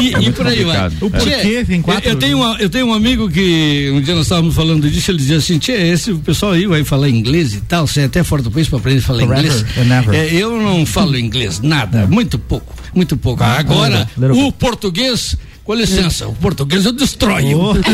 [0.01, 0.87] e, é e por aí vai.
[1.01, 4.13] O porquê tem quatro- Eu, eu tenho uma- eu tenho um amigo que um dia
[4.15, 7.53] nós estávamos falando disso, ele dizia assim, Tchê, esse o pessoal aí vai falar inglês
[7.53, 9.65] e tal, você é até fora do país para aprender a falar Forever inglês.
[10.15, 13.43] É, eu não falo inglês, nada, muito pouco, muito pouco.
[13.43, 15.35] Agora, little o português,
[15.65, 17.59] com licença, o português eu destroio.
[17.59, 17.73] Oh.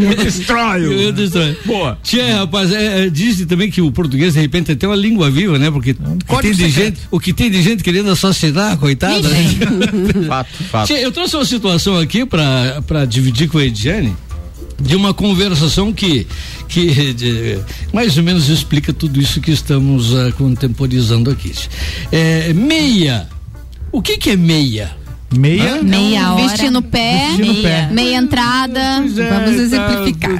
[0.00, 0.92] Eu destroio.
[0.92, 1.56] Eu destroio.
[1.66, 1.98] Boa.
[2.02, 5.28] Tia, rapaz, é, é, diz também que o português de repente é até uma língua
[5.30, 5.70] viva, né?
[5.70, 6.96] Porque o que, tem de secreto.
[6.96, 9.28] gente, o que tem de gente querendo assassinar, coitada.
[9.28, 9.44] né?
[10.28, 10.86] Fato, fato.
[10.86, 14.14] Tia, eu trouxe uma situação aqui pra para dividir com a Ediane
[14.80, 16.26] de uma conversação que
[16.68, 17.58] que de-
[17.92, 21.52] mais ou menos explica tudo isso que estamos ah, contemporizando aqui.
[22.12, 23.28] É, meia.
[23.90, 24.96] O que que é meia?
[25.36, 25.82] Meia.
[25.82, 26.48] Meia hora.
[26.48, 27.88] Vestir no pé, Vestir pé.
[27.92, 28.80] meia entrada.
[28.80, 30.30] É, Vamos tá, exemplificar.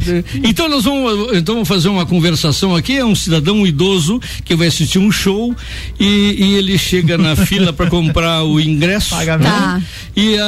[0.43, 2.97] Então nós vamos, então vamos fazer uma conversação aqui.
[2.97, 5.55] É um cidadão idoso que vai assistir um show
[6.01, 9.14] e, e ele chega na fila para comprar o ingresso.
[9.14, 9.80] Tá.
[10.16, 10.45] e, a,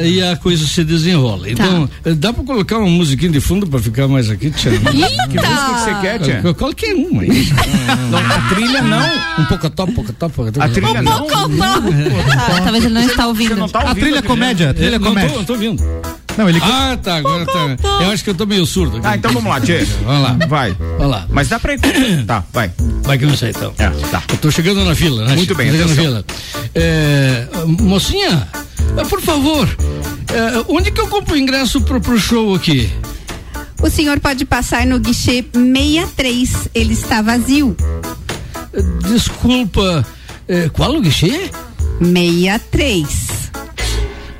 [0.00, 1.50] a- e a coisa se desenrola.
[1.50, 4.78] Então eh, dá para colocar uma musiquinha de fundo para ficar mais aqui, Tiana?
[4.90, 6.40] Que música que você quer, tia?
[6.40, 7.28] Qual- Qualquer uma aí.
[8.10, 9.42] Não, a trilha não.
[9.42, 10.64] Um pouco top, pouco top, pouco top.
[10.64, 11.26] A trilha não.
[11.30, 13.56] Ah, talvez ele não está Você ouvindo.
[13.56, 15.30] não tá A trilha comédia, a trilha não comédia.
[15.30, 15.82] tô, não tô ouvindo.
[16.36, 17.76] Não, ele Ah, tá, agora tá.
[18.02, 18.96] Eu acho que eu tô meio surdo.
[18.98, 19.06] aqui.
[19.06, 19.84] Ah, então vamos lá, Tchê.
[20.04, 20.46] Vamos lá.
[20.48, 20.72] Vai.
[20.72, 21.26] Vamos lá.
[21.28, 21.74] Mas dá pra.
[22.26, 22.72] tá, vai.
[23.02, 23.74] Vai que eu não sei então.
[23.78, 24.22] É, tá.
[24.30, 25.34] Eu tô chegando na fila, né?
[25.36, 26.24] Muito bem, Tô chegando na fila.
[26.74, 28.48] É, mocinha,
[28.96, 29.68] eh, por favor,
[30.32, 32.90] eh, onde que eu compro o ingresso pro, pro show aqui?
[33.82, 37.76] O senhor pode passar no guichê 63, ele está vazio.
[39.06, 40.06] Desculpa,
[40.48, 41.50] eh, qual o guichê?
[42.00, 43.21] 63.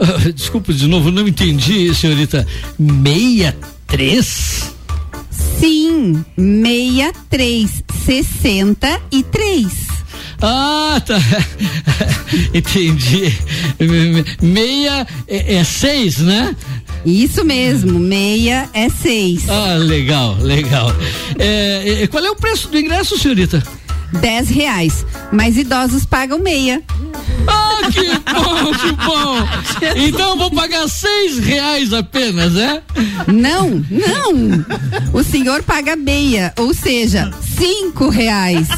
[0.35, 2.47] Desculpa de novo, não entendi, senhorita.
[2.79, 4.73] 63?
[5.59, 9.67] Sim, 63, 63.
[10.41, 11.19] Ah, tá.
[12.53, 13.33] Entendi.
[13.79, 16.57] Me- Meia é, é seis, né?
[17.05, 19.49] Isso mesmo, meia é 6.
[19.49, 20.95] Ah, legal, legal.
[21.39, 23.63] É, é, qual é o preço do ingresso, senhorita?
[24.13, 25.05] 10 reais.
[25.33, 26.83] Mas idosos pagam meia.
[27.47, 29.97] Ah, que bom, que bom.
[30.07, 32.83] Então eu vou pagar seis reais apenas, é?
[33.27, 34.65] Não, não.
[35.13, 38.69] O senhor paga meia, ou seja, cinco reais.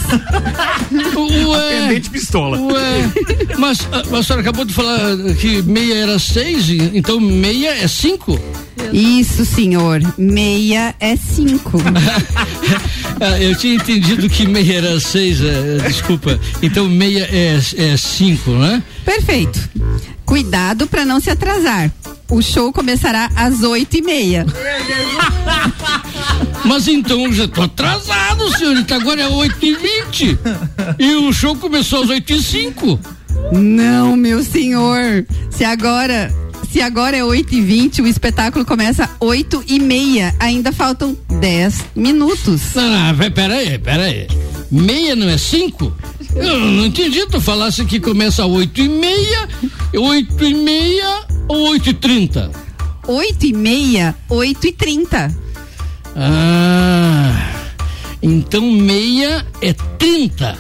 [0.93, 2.59] Ué, Pendente pistola.
[2.61, 3.11] ué.
[3.59, 7.87] Mas a, a senhora acabou de falar que meia era seis, e- então meia é
[7.89, 8.39] cinco?
[8.93, 10.01] Isso, senhor.
[10.19, 11.79] Meia é cinco.
[13.21, 16.39] Ah, eu tinha entendido que meia era seis, eh, desculpa.
[16.63, 18.83] Então meia é, é cinco, né?
[19.05, 19.69] Perfeito.
[20.25, 21.91] Cuidado para não se atrasar.
[22.29, 24.47] O show começará às oito e meia.
[26.65, 28.97] Mas então eu já tô atrasado, senhorita.
[28.97, 30.39] Agora é oito e vinte.
[30.99, 32.99] E o show começou às oito e cinco.
[33.53, 35.27] Não, meu senhor.
[35.51, 36.33] Se agora,
[36.75, 40.35] se agora é oito e vinte, o espetáculo começa oito e meia.
[40.41, 42.75] Ainda faltam dez minutos.
[42.75, 44.27] Não, não, pe- pera aí, pera aí.
[44.73, 45.95] Meia não é cinco?
[46.35, 47.25] Eu não entendi.
[47.27, 49.49] Tu falasse que começa às oito e meia,
[49.95, 52.51] oito e meia ou oito e trinta?
[53.07, 55.33] Oito e meia, oito e trinta.
[56.17, 57.53] Ah,
[58.21, 60.59] então meia é trinta.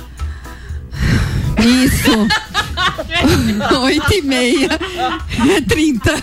[1.64, 2.10] Isso.
[3.82, 4.68] Oito e meia
[5.56, 6.22] é trinta.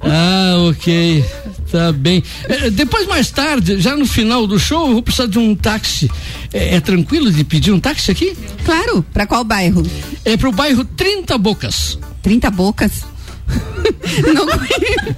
[0.00, 1.24] Ah, ok.
[1.70, 2.22] Tá bem.
[2.48, 6.10] Eh, depois, mais tarde, já no final do show, eu vou precisar de um táxi.
[6.52, 8.36] É, é tranquilo de pedir um táxi aqui?
[8.64, 9.04] Claro.
[9.12, 9.82] Para qual bairro?
[10.24, 11.98] É pro bairro 30 Bocas.
[12.22, 13.02] 30 bocas.
[14.34, 15.16] Não conheço,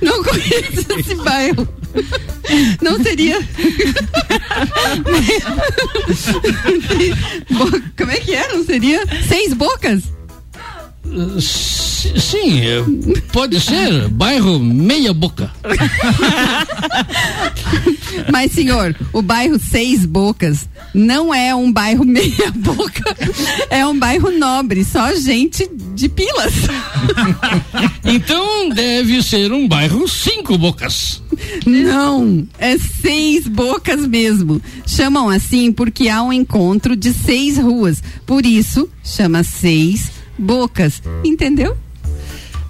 [0.00, 1.68] não conheço esse bairro.
[2.80, 3.38] Não seria.
[7.96, 8.48] Como é que é?
[8.52, 9.04] Não seria?
[9.28, 10.15] Seis bocas?
[11.38, 12.84] S- Sim, eh,
[13.32, 14.08] pode ser.
[14.08, 15.50] Bairro Meia Boca.
[18.30, 23.16] Mas, senhor, o bairro Seis Bocas não é um bairro meia boca.
[23.70, 24.84] É um bairro nobre.
[24.84, 26.52] Só gente de pilas.
[28.08, 31.20] Então deve ser um bairro cinco bocas.
[31.66, 34.62] Não, é seis bocas mesmo.
[34.86, 38.00] Chamam assim porque há um encontro de seis ruas.
[38.24, 41.02] Por isso, chama seis bocas.
[41.24, 41.76] Entendeu?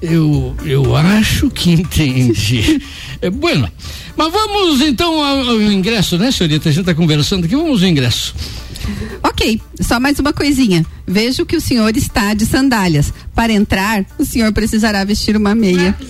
[0.00, 2.80] Eu, eu acho que entendi.
[3.22, 3.66] É, bueno,
[4.14, 6.68] mas vamos então ao, ao ingresso, né, senhorita?
[6.68, 8.34] A gente está conversando aqui, vamos ao ingresso.
[9.22, 10.84] Ok, só mais uma coisinha.
[11.06, 13.12] Vejo que o senhor está de sandálias.
[13.34, 15.94] Para entrar, o senhor precisará vestir uma meia.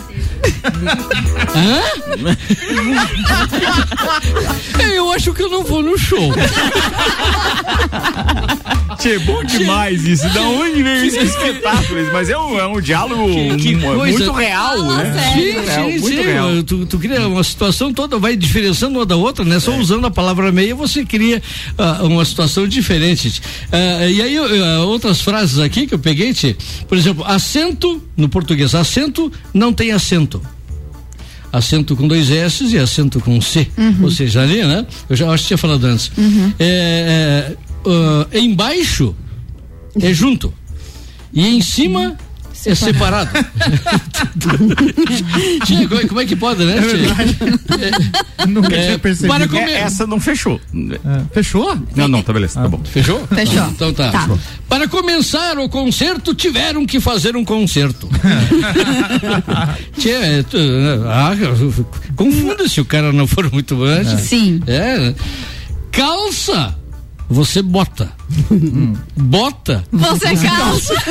[4.94, 6.32] Eu acho que eu não vou no show.
[8.98, 10.28] Tchê, bom demais isso.
[10.30, 12.12] Da onde veio esse espetáculo?
[12.12, 13.26] Mas é um, é um diálogo
[13.56, 14.18] Que mu- coisa.
[14.18, 15.32] muito real, né?
[15.34, 16.22] Sim, Muito real, sim, muito sim.
[16.22, 16.62] real.
[16.62, 19.58] Tu, tu cria uma situação toda, vai diferenciando uma da outra, né?
[19.60, 21.42] Só usando a palavra meia, você cria
[21.78, 23.42] ah, uma situação diferente.
[23.72, 26.56] Ah, e aí, ah, outras frases aqui que eu peguei, tchê.
[26.88, 30.40] por exemplo, acento, no português, acento não tem acento.
[31.52, 33.66] Acento com dois S e acento com C.
[34.02, 34.86] Ou seja, ali, né?
[35.08, 36.10] Eu já acho que tinha falado antes.
[36.58, 37.56] É, é,
[37.86, 39.14] ah, embaixo
[40.00, 40.52] é junto.
[41.32, 42.16] E em cima
[42.66, 43.30] é separado.
[45.64, 46.74] Tia, como, é- como é que pode, né?
[46.80, 48.46] tia?
[48.46, 49.32] Nunca É, tinha percebido.
[49.34, 50.60] para comer- É, Essa não fechou.
[51.32, 51.76] Fechou?
[51.94, 52.80] Não, não, tá beleza, tá bom.
[52.84, 53.26] Fechou?
[53.28, 53.66] Fechou.
[53.68, 54.10] Então tá.
[54.10, 54.28] Tá.
[54.68, 58.08] Para começar o concerto, tiveram que fazer um concerto.
[60.08, 60.44] É,
[61.08, 61.32] ah,
[62.14, 64.20] confunde se o cara não for muito antes.
[64.20, 64.60] Sim.
[64.66, 65.14] É.
[65.90, 66.76] Calça,
[67.28, 68.12] você bota.
[69.16, 69.84] Bota.
[69.92, 70.94] Você calça.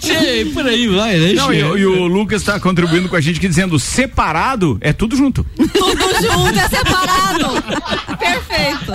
[0.00, 1.32] Tchê, por aí vai, né?
[1.34, 4.92] Não, e, o- e o Lucas tá contribuindo com a gente aqui dizendo separado é
[4.92, 5.44] tudo junto.
[5.56, 5.68] Tudo
[6.20, 7.62] junto é separado.
[8.18, 8.92] Perfeito.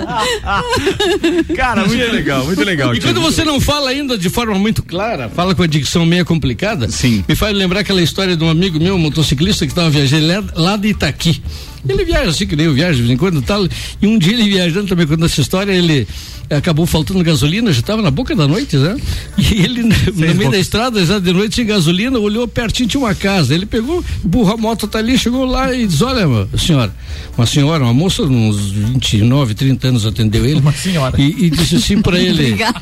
[1.54, 2.94] Cara, muito legal, muito legal.
[2.94, 6.24] E quando você não fala ainda de forma muito clara, fala com a dicção meio
[6.24, 7.24] complicada, Sim.
[7.28, 10.44] me faz lembrar aquela história de um amigo meu, um motociclista, que estava viajando lá-
[10.70, 11.42] lá de Itaqui.
[11.88, 13.66] Ele viaja assim que nem eu viajo de vez em quando tal.
[14.00, 16.06] E um dia ele viajando também contando essa história, ele
[16.50, 18.96] acabou faltando gasolina, já estava na boca da noite, né?
[19.38, 23.14] E ele, no meio da estrada, já de noite, sem gasolina, olhou pertinho, tinha uma
[23.14, 23.54] casa.
[23.54, 26.94] Ele pegou, burra a moto tá ali, chegou lá e diz: Olha, senhora,
[27.36, 30.60] uma senhora, uma moça, uns 29, 30 anos atendeu ele.
[30.60, 31.20] Uma senhora.
[31.20, 32.52] E, e disse assim pra ele.
[32.52, 32.80] Obrigada.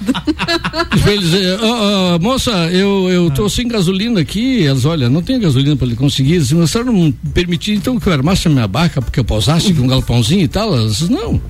[0.92, 4.64] Diz pra eles, eh, ó, ó, moça, eu, eu tô sem gasolina aqui.
[4.66, 6.42] Elas, olha, não tem gasolina pra ele conseguir.
[6.44, 9.74] Se a senhora não permitir, então que eu armasse a minha barca, porque eu pausasse
[9.74, 10.74] com um galpãozinho e tal.
[10.74, 11.40] Elas, disse, não.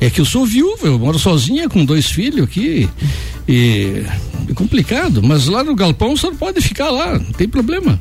[0.00, 2.88] É que eu sou viúva, eu moro sozinha com dois filhos aqui.
[3.46, 4.02] E
[4.48, 8.00] é complicado, mas lá no galpão você pode ficar lá, não tem problema.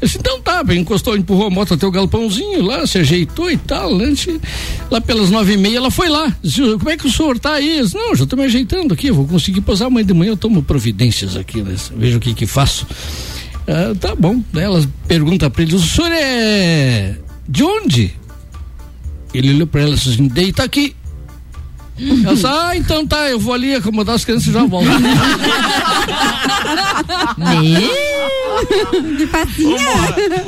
[0.00, 3.56] Disse, então tá, bem, encostou, empurrou a moto até o galpãozinho lá, se ajeitou e
[3.56, 3.90] tal,
[4.90, 6.34] Lá pelas nove e meia ela foi lá.
[6.42, 7.82] Disse, como é que o senhor tá aí?
[7.82, 10.62] Disse, não, já tô me ajeitando aqui, vou conseguir posar amanhã de manhã, eu tomo
[10.62, 11.74] providências aqui, né?
[11.96, 12.86] Vejo o que que faço.
[13.66, 14.42] Ah, tá bom.
[14.54, 17.16] Ela pergunta pra ele, o senhor é
[17.48, 18.14] de onde?
[19.36, 20.94] Ele olhou pra ela e disse assim, deita aqui.
[21.98, 24.88] Ela disse, ah, então tá, eu vou ali acomodar as crianças e já volto.
[29.16, 29.78] De facinha.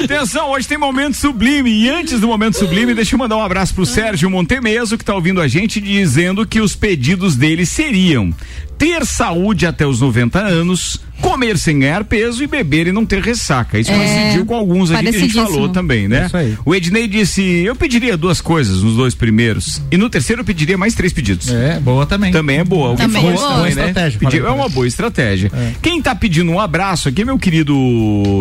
[0.04, 1.70] Atenção, hoje tem momento sublime.
[1.70, 5.14] E antes do momento sublime, deixa eu mandar um abraço pro Sérgio Montemeso, que tá
[5.14, 8.34] ouvindo a gente, dizendo que os pedidos dele seriam
[8.78, 13.20] ter saúde até os 90 anos, comer sem ganhar peso e beber e não ter
[13.20, 13.76] ressaca.
[13.76, 16.26] Isso É, coincidiu com alguns aqui que a gente falou também, né?
[16.26, 16.56] Isso aí.
[16.64, 19.82] O Ednei disse: eu pediria duas coisas nos dois primeiros.
[19.90, 21.50] E no terceiro eu pediria mais três pedidos.
[21.50, 22.30] É, boa também.
[22.30, 22.90] Também é boa.
[22.90, 23.48] Alguém Também falou é boa.
[23.56, 23.88] também, né?
[23.88, 25.50] estratégia, falei é uma boa estratégia.
[25.52, 25.72] É.
[25.82, 27.74] Quem tá pedindo um abraço aqui é meu querido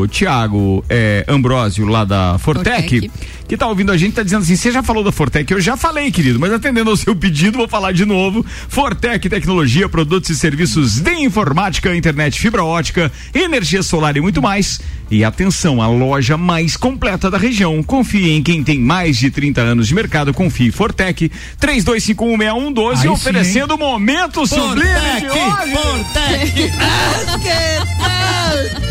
[0.09, 3.11] Tiago é, Ambrósio, lá da Fortec, Fortec.
[3.47, 5.51] Que tá ouvindo a gente, tá dizendo assim: você já falou da Fortec?
[5.51, 8.45] Eu já falei, querido, mas atendendo ao seu pedido, vou falar de novo.
[8.67, 14.79] Fortec Tecnologia, produtos e serviços de informática, internet, fibra ótica, energia solar e muito mais.
[15.09, 17.81] E atenção, a loja mais completa da região.
[17.81, 20.33] Confie em quem tem mais de 30 anos de mercado.
[20.33, 20.69] Confie.
[20.71, 21.31] Fortec
[21.61, 24.89] 32516112 Aí sim, oferecendo o momento sublime
[25.21, 25.73] de hoje.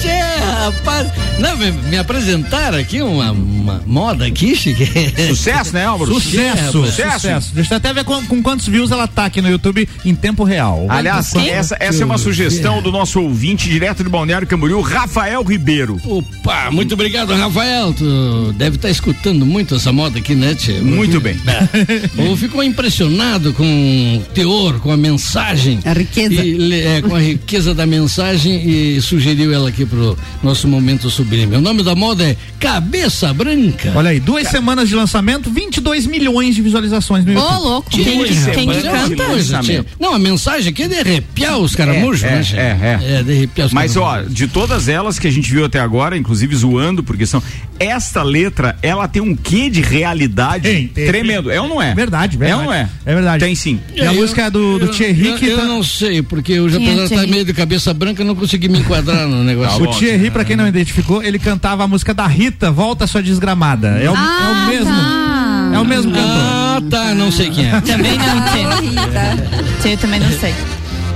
[0.01, 0.09] Tchê,
[0.65, 1.09] rapaz.
[1.39, 4.87] Não, me, me apresentaram aqui uma, uma moda aqui, chique.
[5.29, 6.15] Sucesso, né, Álvaro?
[6.15, 7.13] Sucesso, Sucesso.
[7.21, 7.55] sucesso.
[7.55, 10.45] Deixa eu até ver com, com quantos views ela tá aqui no YouTube em tempo
[10.45, 10.87] real.
[10.89, 15.43] Aliás, Quantos- essa, essa é uma sugestão do nosso ouvinte direto de Balneário Camboriú, Rafael
[15.43, 15.99] Ribeiro.
[16.05, 17.93] Opa, muito obrigado, Rafael.
[17.93, 20.75] Tu deve estar escutando muito essa moda aqui, né, Tchê?
[20.81, 21.37] Muito bem.
[22.19, 25.79] Ou ficou impressionado com o teor, com a mensagem.
[25.85, 26.45] A riqueza.
[26.45, 31.57] E, é, com a riqueza da mensagem e sugeriu ela aqui pro nosso momento sublime.
[31.57, 33.93] O nome da moda é Cabeça Branca.
[33.95, 37.59] Olha aí, duas Duas semanas de lançamento, 22 milhões de visualizações no Ô, YouTube.
[37.63, 37.91] louco.
[37.91, 39.87] Duas Quem, quem de canta?
[39.99, 42.59] Não, a mensagem aqui é de arrepiar os caramujos, é, né, é, gente?
[42.61, 43.17] é, é.
[43.19, 44.35] É, de arrepiar os Mas ó, caramujos.
[44.35, 47.43] de todas elas que a gente viu até agora, inclusive zoando, porque são.
[47.79, 51.51] Esta letra, ela tem um quê de realidade tremendo.
[51.51, 51.95] É ou não é?
[51.95, 52.61] Verdade, É verdade.
[52.61, 52.89] ou não é?
[53.05, 53.45] É verdade.
[53.45, 53.79] Tem sim.
[53.95, 56.53] E a música é do, do Eu- Thierry eu, que eu tá- não sei, porque
[56.53, 57.31] eu já é estar Thierry?
[57.31, 59.83] meio de cabeça branca, eu não consegui me enquadrar no negócio.
[59.83, 63.89] o Thierry, pra quem não identificou, ele cantava a música da Rita, Volta Sua Desgramada.
[63.99, 65.75] É o, é Ah, o mesmo.
[65.75, 66.27] É o mesmo cantor.
[66.29, 67.81] Ah, tá, não sei quem é.
[67.81, 69.81] Também não, Tchê.
[69.91, 70.55] Tchê, também não sei.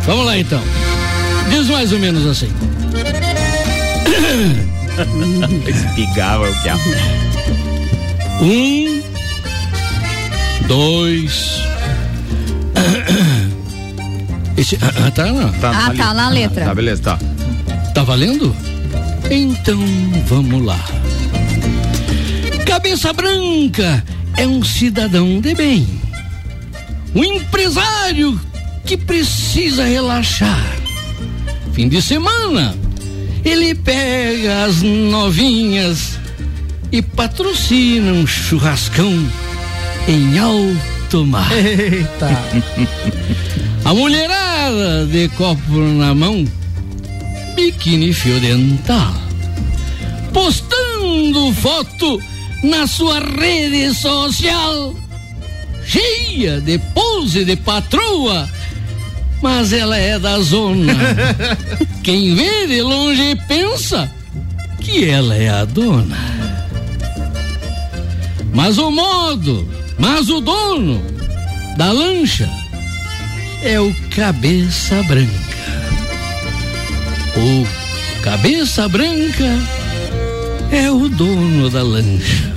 [0.07, 0.63] Vamos lá então.
[1.51, 2.51] Diz mais ou menos assim.
[5.67, 6.75] Espigava o que é.
[8.43, 9.03] Um,
[10.67, 11.61] dois.
[14.57, 15.49] Esse, ah, ah, tá, não.
[15.63, 16.67] Ah, tá, na letra.
[16.67, 17.19] Tá, beleza, tá.
[17.95, 18.55] Tá valendo?
[19.31, 19.79] Então
[20.27, 20.79] vamos lá.
[22.67, 24.05] Cabeça Branca
[24.37, 25.87] é um cidadão de bem.
[27.15, 28.41] Um empresário
[28.85, 30.77] que precisa relaxar.
[31.73, 32.77] Fim de semana,
[33.45, 36.19] ele pega as novinhas
[36.93, 39.13] e patrocina um churrascão
[40.09, 41.51] em alto mar.
[41.53, 42.29] Eita!
[43.85, 46.45] A mulherada de copo na mão,
[47.57, 49.15] biquíni fio dental,
[50.33, 52.23] postando foto
[52.63, 54.95] na sua rede social,
[55.87, 58.49] cheia de pose de patroa,
[59.43, 60.95] mas ela é da zona.
[62.03, 64.11] Quem vê de longe pensa
[64.81, 66.19] que ela é a dona.
[68.53, 71.03] Mas o modo, mas o dono
[71.77, 72.49] da lancha
[73.63, 75.31] é o Cabeça Branca.
[77.37, 79.80] O Cabeça Branca
[80.71, 82.55] é o dono da lancha.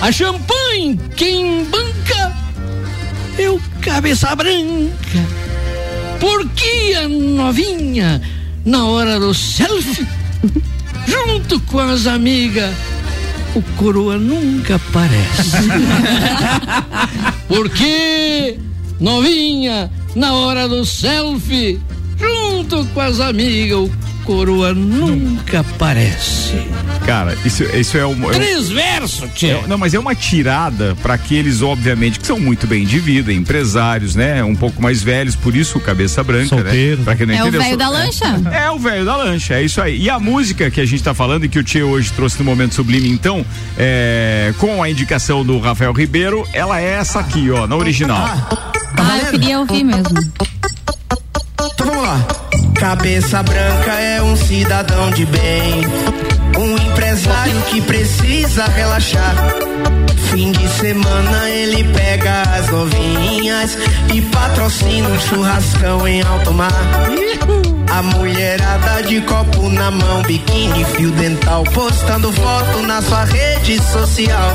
[0.00, 2.32] A champanhe, quem banca
[3.38, 5.44] é o Cabeça Branca.
[6.20, 8.20] Porque a novinha,
[8.64, 10.06] na hora do selfie,
[11.06, 12.74] junto com as amigas,
[13.54, 15.56] o coroa nunca aparece.
[17.48, 18.58] Porque
[19.00, 21.80] novinha, na hora do selfie,
[22.18, 26.54] junto com as amigas, o coroa nunca aparece.
[27.06, 28.12] Cara, isso, isso é um.
[28.24, 29.48] é um- Três versos, tchê.
[29.48, 33.32] É- não, mas é uma tirada para aqueles, obviamente, que são muito bem de vida,
[33.32, 34.42] empresários, né?
[34.42, 36.98] Um pouco mais velhos, por isso cabeça branca, Solteiro.
[36.98, 37.04] né?
[37.04, 38.40] Pra quem não É o entendeu, velho sou- da lancha?
[38.52, 40.00] É, o velho da lancha, é isso aí.
[40.02, 42.44] E a música que a gente tá falando e que o Tio hoje trouxe no
[42.44, 43.44] Momento Sublime, então,
[43.78, 48.24] é, com a indicação do Rafael Ribeiro, ela é essa aqui, ó, na original.
[48.96, 50.18] Ah, eu queria ouvir mesmo.
[51.74, 52.26] Então vamos lá.
[52.74, 55.82] Cabeça branca é um cidadão de bem.
[56.58, 59.34] Um empresário que precisa relaxar.
[60.30, 63.78] Fim de semana ele pega as novinhas
[64.12, 66.70] e patrocina um churrascão em alto mar.
[67.90, 74.50] A mulherada de copo na mão, biquíni, fio dental, postando foto na sua rede social.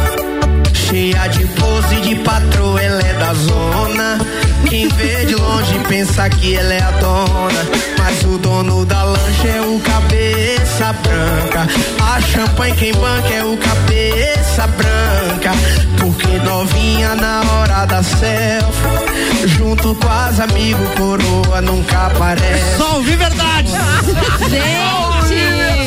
[0.73, 4.19] Cheia de pose de patroa, ela é da zona.
[4.67, 7.65] Quem vê de longe pensa que ela é a dona.
[7.97, 11.67] Mas o dono da lancha é o cabeça branca.
[12.01, 15.51] A champanhe quem banca é o cabeça branca.
[15.99, 19.47] Porque novinha na hora da selfie.
[19.47, 22.77] Junto com as amigos, coroa nunca aparece.
[22.77, 23.71] Só ouvir verdade!
[24.49, 25.78] Gente!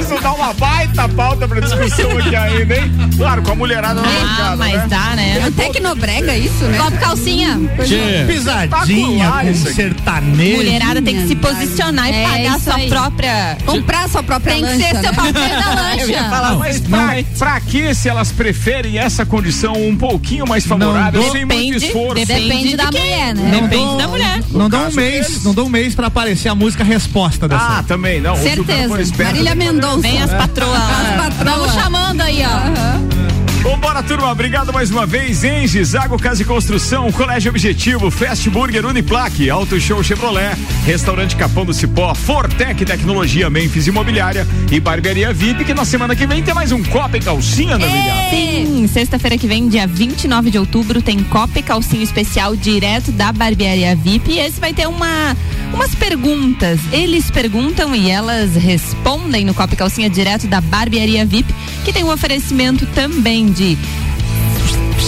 [0.00, 2.92] Isso dá uma baita pauta pra discussão aqui ainda, hein?
[3.16, 4.86] Claro, com a mulherada na Ah, bancada, mas né?
[4.88, 5.42] dá, né?
[5.46, 6.78] É tecnobrega isso, né?
[6.78, 7.60] Copo calcinha.
[7.84, 8.24] Tchê.
[8.26, 10.56] Pisadinha Espetacular com sertanejo.
[10.56, 12.88] Mulherada tem que se posicionar e É pagar sua aí.
[12.88, 13.56] própria.
[13.64, 15.00] Comprar sua própria Tem que lancha, ser né?
[15.02, 16.30] seu parceiro da lancha.
[16.30, 21.32] Falar, mas pra, pra que se elas preferem essa condição um pouquinho mais favorável, dou-
[21.32, 22.14] sem muito Depende- esforço?
[22.14, 23.00] depende Depende de da quem?
[23.00, 23.50] mulher, né?
[23.52, 24.40] Não Depende da mulher.
[24.50, 25.44] Não dá um mês, deles.
[25.44, 27.78] não dá um mês pra aparecer a música resposta dessa.
[27.78, 28.36] Ah, também, não.
[28.36, 28.88] Certeza.
[29.22, 29.71] Marília Mendonça.
[30.00, 31.28] Vem as patroas lá.
[31.44, 33.21] Vamos chamando aí, ó.
[33.62, 34.32] Vambora, turma.
[34.32, 35.44] Obrigado mais uma vez.
[35.44, 41.64] Engie, Zago Casa e Construção, Colégio Objetivo, Fast Burger, Uniplaque, Auto Show Chevrolet, Restaurante Capão
[41.64, 46.52] do Cipó, Fortec Tecnologia, Memphis Imobiliária e Barbearia VIP, que na semana que vem tem
[46.52, 48.30] mais um Copa e Calcinha, né, Miguel?
[48.30, 53.30] Sim, sexta-feira que vem, dia 29 de outubro, tem Copa e Calcinha Especial direto da
[53.30, 54.32] Barbearia VIP.
[54.32, 55.36] E esse vai ter uma,
[55.72, 56.80] umas perguntas.
[56.90, 61.54] Eles perguntam e elas respondem no Copa e Calcinha direto da Barbearia VIP,
[61.84, 63.76] que tem um oferecimento também de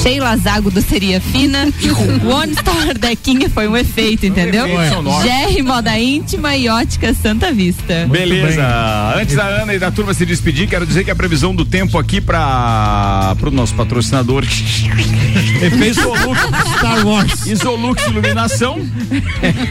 [0.02, 1.66] Sheila Zago doceria fina,
[2.30, 4.66] One Star Dequinha foi um efeito, entendeu?
[4.66, 8.06] GR Moda Íntima e Ótica Santa Vista.
[8.10, 9.14] Beleza.
[9.16, 11.96] Antes da Ana e da turma se despedir, quero dizer que a previsão do tempo
[11.96, 14.44] aqui para o nosso patrocinador
[15.66, 16.40] Isolux
[16.78, 17.46] Star Wars.
[17.46, 18.80] Isolux Iluminação.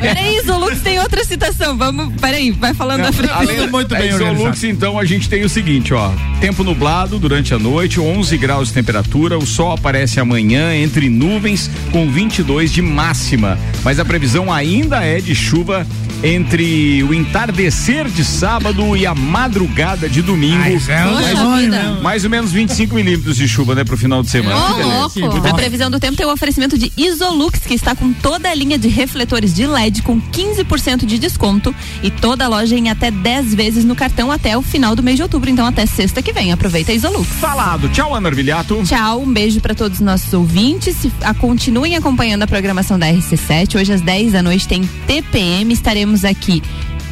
[0.01, 1.77] Peraí, Isolux tem outra citação.
[1.77, 3.31] Vamos, peraí, vai falando Não, da frente.
[3.33, 4.67] além muito bem Isolux, organizado.
[4.67, 6.11] então a gente tem o seguinte, ó.
[6.39, 9.37] Tempo nublado durante a noite, 11 graus de temperatura.
[9.37, 13.57] O sol aparece amanhã entre nuvens com 22 de máxima.
[13.83, 15.85] Mas a previsão ainda é de chuva
[16.23, 20.57] entre o entardecer de sábado e a madrugada de domingo.
[20.57, 21.83] Mas é um Poxa demônio vida.
[21.83, 22.01] mesmo.
[22.01, 24.55] Mais ou menos 25 milímetros de chuva, né, pro final de semana.
[24.55, 25.19] Que Ô, beleza.
[25.19, 25.47] louco.
[25.47, 28.77] A previsão do tempo tem o oferecimento de Isolux, que está com toda a linha
[28.77, 33.53] de refletores de LED com 15% de desconto e toda a loja em até 10
[33.53, 35.49] vezes no cartão até o final do mês de outubro.
[35.49, 36.53] Então, até sexta que vem.
[36.53, 37.27] Aproveita a Isolux.
[37.27, 37.89] Falado.
[37.89, 38.81] Tchau, Ana Arvilhato.
[38.85, 40.95] Tchau, um beijo para todos os nossos ouvintes.
[40.95, 43.79] Se, a, continuem acompanhando a programação da RC7.
[43.79, 45.73] Hoje às 10 da noite tem TPM.
[45.73, 46.61] Estaremos aqui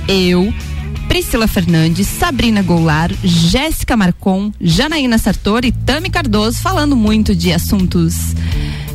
[0.08, 0.54] eu,
[1.08, 8.16] Priscila Fernandes, Sabrina Goulart, Jéssica Marcon, Janaína Sartori e Tami Cardoso falando muito de assuntos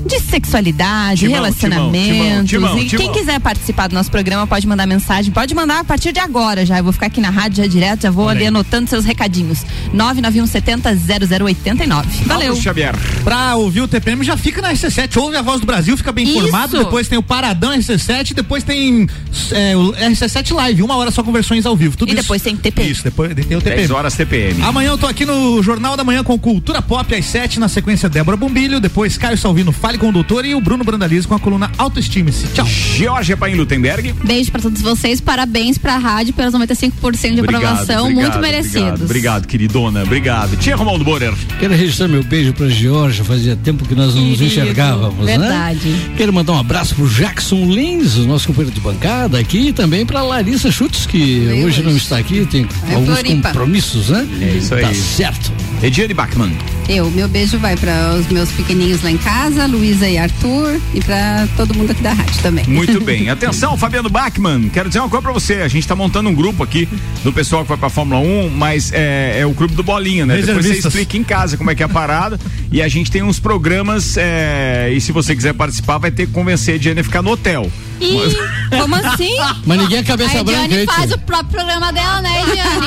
[0.07, 2.49] de sexualidade, Timão, relacionamentos.
[2.49, 3.05] timão, timão, e timão.
[3.05, 6.65] quem quiser participar do nosso programa pode mandar mensagem, pode mandar a partir de agora
[6.65, 6.79] já.
[6.79, 9.65] Eu vou ficar aqui na rádio já direto, já vou ali anotando seus recadinhos.
[9.95, 12.05] 991700089.
[12.27, 12.47] Valeu.
[12.49, 12.95] Paulo Xavier.
[13.25, 16.25] Pra ouvir o TPM já fica na RC7, ouve a voz do Brasil, fica bem
[16.27, 16.39] Isso.
[16.39, 19.07] informado, depois tem o Paradão RC7, depois tem
[19.53, 21.97] é, o RC7 Live, uma hora só com versões ao vivo.
[21.97, 22.83] Tudo E isso- depois tem TP.
[22.83, 23.93] Isso, depois tem o 10 TPM.
[23.93, 24.63] horas TPM.
[24.63, 28.09] Amanhã eu tô aqui no Jornal da Manhã com Cultura Pop às 7, na sequência
[28.09, 31.39] Débora Bombilho, depois Caio Salvino Fale com o Doutor e o Bruno Brandalize com a
[31.39, 32.47] coluna Autoestime-se.
[32.49, 32.67] Tchau.
[32.67, 34.15] Georgia Paim Lutemberg.
[34.25, 38.79] Beijo pra todos vocês, parabéns pra rádio pelos 95% de Obrigado, aprovação, obrigado, muito merecidos.
[38.79, 40.03] Obrigado, obrigado, queridona.
[40.03, 40.57] Obrigado.
[40.57, 41.33] Tia Romualdo Borer.
[41.59, 45.89] Quero registrar meu beijo pra Georgia, fazia tempo que nós não nos Querido, enxergávamos, verdade.
[45.89, 46.15] né?
[46.17, 50.05] Quero mandar um abraço pro Jackson Lins, o nosso companheiro de bancada aqui, e também
[50.07, 53.49] pra Larissa Schutz, que hoje não está aqui, tem É alguns Floripa.
[53.49, 54.27] compromissos, né?
[54.41, 54.83] É isso aí.
[54.83, 55.53] Tá certo.
[55.83, 56.53] Ediane Bachmann.
[56.89, 61.01] Eu, meu beijo vai para os meus pequeninhos lá em casa, Luísa e Arthur, e
[61.01, 62.65] para todo mundo aqui da rádio também.
[62.67, 63.29] Muito bem.
[63.29, 64.69] Atenção, Fabiano Bachmann.
[64.69, 65.55] Quero dizer uma coisa pra você.
[65.55, 66.89] A gente tá montando um grupo aqui
[67.25, 70.37] do pessoal que vai pra Fórmula 1, mas é, é o clube do Bolinha, né?
[70.41, 72.39] Depois você explica em casa como é que é a parada.
[72.71, 74.17] e a gente tem uns programas.
[74.17, 77.31] é, e se você quiser participar, vai ter que convencer a Ediane a ficar no
[77.33, 77.71] hotel.
[78.01, 78.37] Ih,
[78.79, 79.37] como assim?
[79.65, 81.17] Mas ninguém é cabeça A branca, Ediane hein, faz tia?
[81.17, 82.87] o próprio programa dela, né, Ediane?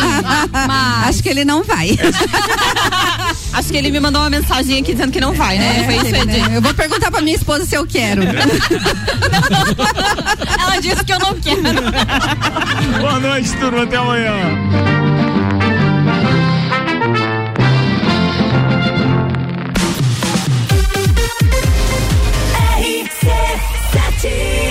[0.67, 1.89] Mas Acho que ele não vai.
[3.53, 5.83] Acho que ele me mandou uma mensagem aqui dizendo que não vai, né?
[5.85, 6.57] Foi isso, né?
[6.57, 8.21] Eu vou perguntar pra minha esposa se eu quero.
[10.59, 11.61] Ela disse que eu não quero.
[12.99, 13.83] Boa noite, turma.
[13.83, 14.33] Até amanhã.
[23.39, 24.68] RC7